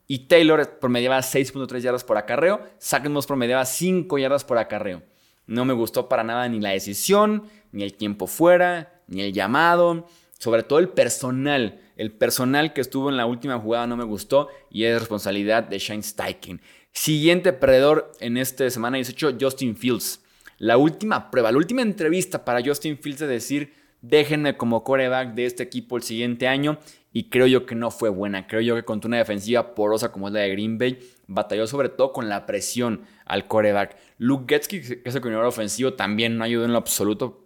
Y 0.08 0.28
Taylor 0.28 0.80
promediaba 0.80 1.20
6.3 1.20 1.80
yardas 1.80 2.04
por 2.04 2.18
acarreo. 2.18 2.62
Moss 3.10 3.26
promediaba 3.26 3.66
5 3.66 4.18
yardas 4.18 4.44
por 4.44 4.58
acarreo. 4.58 5.02
No 5.48 5.66
me 5.66 5.74
gustó 5.74 6.08
para 6.08 6.24
nada 6.24 6.48
ni 6.48 6.60
la 6.60 6.70
decisión, 6.70 7.50
ni 7.72 7.84
el 7.84 7.96
tiempo 7.96 8.28
fuera, 8.28 9.02
ni 9.08 9.22
el 9.22 9.34
llamado. 9.34 10.08
Sobre 10.38 10.64
todo 10.64 10.80
el 10.80 10.90
personal. 10.90 11.80
El 11.96 12.12
personal 12.12 12.74
que 12.74 12.82
estuvo 12.82 13.10
en 13.10 13.18
la 13.18 13.26
última 13.26 13.60
jugada 13.60 13.88
no 13.88 13.98
me 13.98 14.04
gustó 14.04 14.48
y 14.72 14.86
es 14.86 15.00
responsabilidad 15.00 15.64
de 15.64 15.78
Shane 15.78 16.04
Steichen. 16.04 16.62
Siguiente 16.92 17.54
perdedor 17.54 18.12
en 18.20 18.38
esta 18.38 18.70
semana 18.70 18.98
18, 18.98 19.38
Justin 19.40 19.76
Fields. 19.76 20.24
La 20.58 20.78
última 20.78 21.30
prueba, 21.30 21.52
la 21.52 21.58
última 21.58 21.82
entrevista 21.82 22.46
para 22.46 22.64
Justin 22.64 22.98
Fields 22.98 23.20
de 23.20 23.28
decir, 23.28 23.74
déjenme 24.02 24.58
como 24.58 24.84
coreback 24.84 25.34
de 25.34 25.46
este 25.46 25.64
equipo 25.64 25.98
el 25.98 26.04
siguiente 26.04 26.48
año 26.48 26.78
y 27.12 27.30
creo 27.30 27.48
yo 27.48 27.66
que 27.66 27.76
no 27.76 27.92
fue 27.92 28.10
buena. 28.10 28.48
Creo 28.48 28.62
yo 28.62 28.76
que 28.76 28.84
contra 28.84 29.08
una 29.08 29.18
defensiva 29.18 29.76
porosa 29.76 30.12
como 30.12 30.28
es 30.28 30.34
la 30.34 30.42
de 30.42 30.52
Green 30.52 30.78
Bay, 30.78 31.00
batalló 31.28 31.68
sobre 31.68 31.90
todo 31.90 32.12
con 32.12 32.28
la 32.28 32.46
presión 32.46 33.02
al 33.26 33.48
coreback. 33.48 33.96
Luke 34.18 34.46
Getsky, 34.48 34.82
que 34.82 35.02
es 35.06 35.16
el 35.16 35.22
coordinador 35.22 35.46
ofensivo, 35.46 35.94
también 35.94 36.38
no 36.38 36.44
ayudó 36.44 36.66
en 36.66 36.72
lo 36.72 36.80
absoluto. 36.80 37.43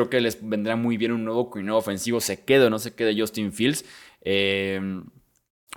Creo 0.00 0.08
que 0.08 0.20
les 0.22 0.38
vendrá 0.40 0.76
muy 0.76 0.96
bien 0.96 1.12
un 1.12 1.24
nuevo 1.24 1.50
coordinador 1.50 1.80
ofensivo, 1.80 2.22
se 2.22 2.42
quede 2.42 2.64
o 2.64 2.70
no 2.70 2.78
se 2.78 2.94
quede 2.94 3.20
Justin 3.20 3.52
Fields. 3.52 3.84
Em, 4.22 5.04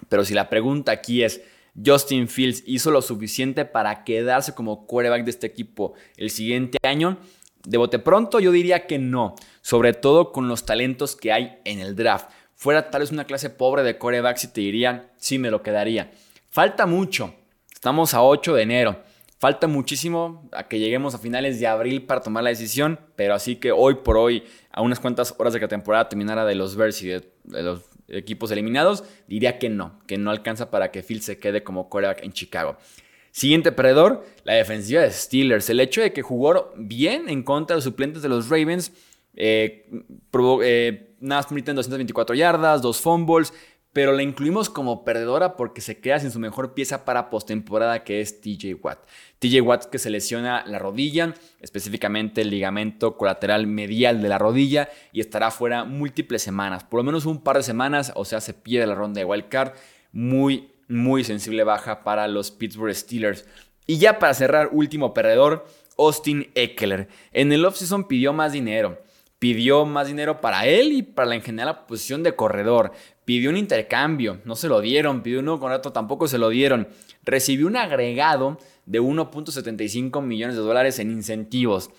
pero 0.07 0.23
si 0.23 0.33
la 0.33 0.49
pregunta 0.49 0.93
aquí 0.93 1.23
es, 1.23 1.41
¿Justin 1.86 2.29
Fields 2.29 2.63
hizo 2.65 2.89
lo 2.89 3.01
suficiente 3.01 3.65
para 3.65 4.05
quedarse 4.05 4.55
como 4.55 4.88
quarterback 4.88 5.25
de 5.25 5.31
este 5.31 5.45
equipo 5.45 5.93
el 6.15 6.29
siguiente 6.29 6.77
año? 6.83 7.17
De 7.65 7.77
bote 7.77 7.99
pronto 7.99 8.39
yo 8.39 8.53
diría 8.53 8.88
que 8.88 8.97
no, 8.97 9.36
sobre 9.62 9.91
todo 9.91 10.31
con 10.31 10.47
los 10.47 10.65
talentos 10.65 11.17
que 11.17 11.33
hay 11.33 11.57
en 11.65 11.81
el 11.81 11.93
draft 11.93 12.29
fuera 12.55 12.89
tal 12.89 13.01
vez 13.01 13.12
una 13.12 13.25
clase 13.25 13.49
pobre 13.49 13.83
de 13.83 13.97
corebacks 13.97 14.45
y 14.45 14.53
te 14.53 14.62
dirían, 14.62 15.12
sí, 15.17 15.38
me 15.38 15.51
lo 15.51 15.62
quedaría. 15.62 16.12
Falta 16.49 16.86
mucho. 16.86 17.36
Estamos 17.73 18.13
a 18.13 18.23
8 18.23 18.55
de 18.55 18.62
enero. 18.62 19.03
Falta 19.43 19.67
muchísimo 19.67 20.47
a 20.53 20.69
que 20.69 20.79
lleguemos 20.79 21.15
a 21.15 21.17
finales 21.17 21.60
de 21.60 21.67
abril 21.67 22.03
para 22.03 22.21
tomar 22.21 22.45
la 22.45 22.49
decisión, 22.49 22.97
pero 23.17 23.36
así 23.36 23.58
que 23.58 23.73
hoy 23.73 23.95
por 23.95 24.15
hoy, 24.15 24.45
a 24.71 24.82
unas 24.82 25.01
cuantas 25.01 25.36
horas 25.38 25.51
de 25.51 25.60
que 25.60 25.65
la 25.65 25.69
temporada 25.69 26.08
terminara 26.08 26.45
de 26.45 26.56
los 26.56 26.77
Bears 26.77 27.01
y 27.01 27.10
de, 27.10 27.25
los 27.43 27.82
equipos 28.08 28.51
eliminados, 28.51 29.03
diría 29.27 29.60
que 29.60 29.67
no, 29.67 29.99
que 30.08 30.17
no 30.17 30.32
alcanza 30.32 30.71
para 30.71 30.91
que 30.91 31.03
Phil 31.03 31.21
se 31.21 31.39
quede 31.39 31.62
como 31.62 31.89
coreback 31.89 32.23
en 32.23 32.32
Chicago. 32.32 32.77
Siguiente 33.32 33.73
perdedor, 33.73 34.25
la 34.45 34.53
defensiva 34.53 35.01
de 35.01 35.12
Steelers. 35.12 35.69
El 35.69 35.82
hecho 35.82 35.99
de 35.99 36.13
que 36.13 36.21
jugó 36.21 36.71
bien 36.77 37.27
en 37.27 37.43
contra 37.43 37.73
de 37.73 37.79
los 37.79 37.84
suplentes 37.84 38.21
de 38.21 38.29
los 38.29 38.47
Ravens 38.47 38.93
eh, 39.36 39.89
eh, 40.63 41.15
nada 41.19 41.39
más 41.39 41.47
permiten 41.47 41.75
224 41.75 42.36
yardas, 42.36 42.82
dos 42.82 43.01
fumbles, 43.01 43.53
pero 43.93 44.12
la 44.12 44.23
incluimos 44.23 44.71
como 44.71 45.06
perdedora 45.06 45.56
porque 45.56 45.79
se 45.79 45.99
queda 45.99 46.19
sin 46.19 46.32
su 46.32 46.39
mejor 46.39 46.73
pieza 46.73 47.06
para 47.06 47.29
postemporada 47.29 48.03
que 48.03 48.21
es 48.21 48.41
TJ 48.41 48.73
Watt. 48.82 49.08
TJ 49.38 49.62
Watt 49.62 49.86
que 49.86 49.99
se 49.99 50.10
lesiona 50.10 50.65
la 50.65 50.79
rodilla, 50.79 51.36
específicamente 51.62 52.41
el 52.41 52.49
ligamento 52.49 53.15
colateral 53.17 53.67
medial 53.67 54.21
de 54.21 54.29
la 54.29 54.39
rodilla 54.39 54.89
y 55.12 55.21
estará 55.21 55.51
fuera 55.51 55.86
múltiples 55.86 56.41
semanas, 56.41 56.84
por 56.84 56.99
lo 56.99 57.03
menos 57.03 57.27
un 57.27 57.41
par 57.41 57.58
de 57.58 57.63
semanas, 57.63 58.12
o 58.15 58.25
sea, 58.25 58.41
se 58.41 58.56
pierde 58.56 58.88
la 58.88 58.95
ronda 58.95 59.19
de 59.19 59.25
wildcard, 59.25 59.73
muy, 60.12 60.71
muy 60.88 61.23
sensible 61.23 61.63
baja 61.63 62.03
para 62.03 62.27
los 62.27 62.49
Pittsburgh 62.49 62.95
Steelers. 62.95 63.45
Y 63.86 63.97
ya 63.97 64.17
para 64.17 64.34
cerrar, 64.34 64.69
último 64.71 65.13
perdedor, 65.13 65.67
Austin 65.99 66.49
Eckler. 66.56 67.10
En 67.32 67.51
el 67.51 67.65
offseason 67.65 68.08
pidió 68.08 68.34
más 68.34 68.53
dinero 68.53 68.97
pidió 69.43 69.86
más 69.86 70.08
dinero 70.08 70.39
para 70.39 70.67
él 70.67 70.93
y 70.93 71.03
para 71.03 71.27
la, 71.27 71.36
en 71.36 71.41
general 71.41 71.65
la 71.65 71.86
posición 71.86 72.23
de 72.23 72.34
corredor. 72.34 72.93
Pidió 73.25 73.49
un 73.49 73.58
intercambio, 73.58 74.39
no 74.45 74.56
se 74.56 74.69
lo 74.69 74.79
dieron. 74.79 75.21
Pidió 75.21 75.39
un 75.39 75.45
nuevo 75.45 75.60
contrato, 75.60 75.91
tampoco 75.91 76.29
se 76.29 76.38
lo 76.38 76.47
dieron. 76.47 76.88
Recibió 77.25 77.67
un 77.67 77.75
agregado 77.75 78.58
de 78.86 79.01
1.75 79.01 80.21
millones 80.21 80.56
de 80.56 80.62
dólares 80.62 80.97
en 80.99 81.12
incentivos, 81.12 81.89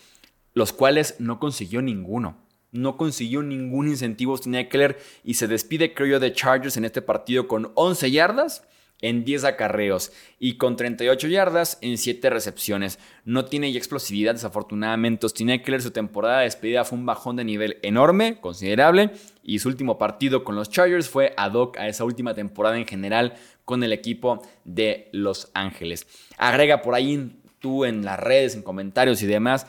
los 0.55 0.73
cuales 0.73 1.17
no 1.19 1.39
consiguió 1.39 1.83
ninguno. 1.83 2.39
No 2.73 2.97
consiguió 2.97 3.43
ningún 3.43 3.89
incentivo 3.89 4.33
Austin 4.33 4.55
Eckler 4.55 4.99
y 5.23 5.35
se 5.35 5.47
despide, 5.47 5.93
creo 5.93 6.13
yo, 6.13 6.21
de 6.21 6.33
Chargers 6.33 6.79
en 6.79 6.87
este 6.87 7.03
partido 7.03 7.47
con 7.47 7.73
11 7.75 8.11
yardas 8.11 8.67
en 9.05 9.23
10 9.23 9.45
acarreos 9.45 10.13
y 10.41 10.57
con 10.57 10.77
38 10.77 11.29
yardas 11.29 11.77
en 11.83 11.99
7 11.99 12.31
recepciones. 12.31 12.99
No 13.27 13.45
tiene 13.45 13.69
explosividad, 13.69 14.33
desafortunadamente. 14.33 15.27
Austin 15.27 15.51
Eckler, 15.51 15.83
su 15.83 15.91
temporada 15.91 16.39
de 16.39 16.45
despedida 16.45 16.87
fue 16.87 16.99
un 16.99 17.05
bajón 17.05 17.37
de 17.37 17.45
nivel 17.45 17.79
enorme, 17.83 18.41
considerable, 18.41 19.11
y 19.43 19.59
su 19.59 19.69
último 19.69 19.99
partido 19.99 20.43
con 20.43 20.57
los 20.57 20.71
Chargers 20.71 21.11
fue 21.11 21.35
ad 21.37 21.53
hoc 21.53 21.77
a 21.77 21.87
esa 21.87 22.05
última 22.05 22.33
temporada 22.33 22.79
en 22.79 22.87
general 22.87 23.35
con 23.67 23.85
el 23.85 23.93
equipo 23.93 24.43
de 24.65 25.11
Los 25.13 25.51
Ángeles. 25.53 26.07
Agrega 26.39 26.81
por 26.81 26.95
ahí 26.95 27.39
tú 27.59 27.85
en 27.85 28.07
las 28.07 28.19
redes, 28.19 28.55
en 28.55 28.63
comentarios 28.63 29.23
y 29.23 29.27
demás, 29.27 29.67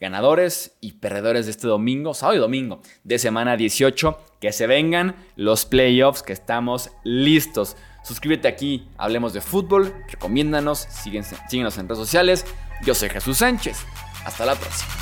ganadores 0.00 0.76
y 0.80 0.94
perdedores 0.94 1.46
de 1.46 1.52
este 1.52 1.68
domingo, 1.68 2.12
sábado 2.12 2.38
y 2.38 2.40
domingo 2.40 2.82
de 3.04 3.20
semana 3.20 3.56
18, 3.56 4.18
que 4.40 4.50
se 4.50 4.66
vengan 4.66 5.14
los 5.36 5.64
playoffs, 5.64 6.24
que 6.24 6.32
estamos 6.32 6.90
listos. 7.04 7.76
Suscríbete 8.04 8.46
aquí, 8.46 8.86
hablemos 8.98 9.32
de 9.32 9.40
fútbol, 9.40 9.92
recomiéndanos, 10.08 10.78
síguenos 10.78 11.78
en 11.78 11.88
redes 11.88 11.98
sociales. 11.98 12.44
Yo 12.84 12.94
soy 12.94 13.08
Jesús 13.08 13.38
Sánchez. 13.38 13.78
Hasta 14.24 14.44
la 14.44 14.54
próxima. 14.54 14.92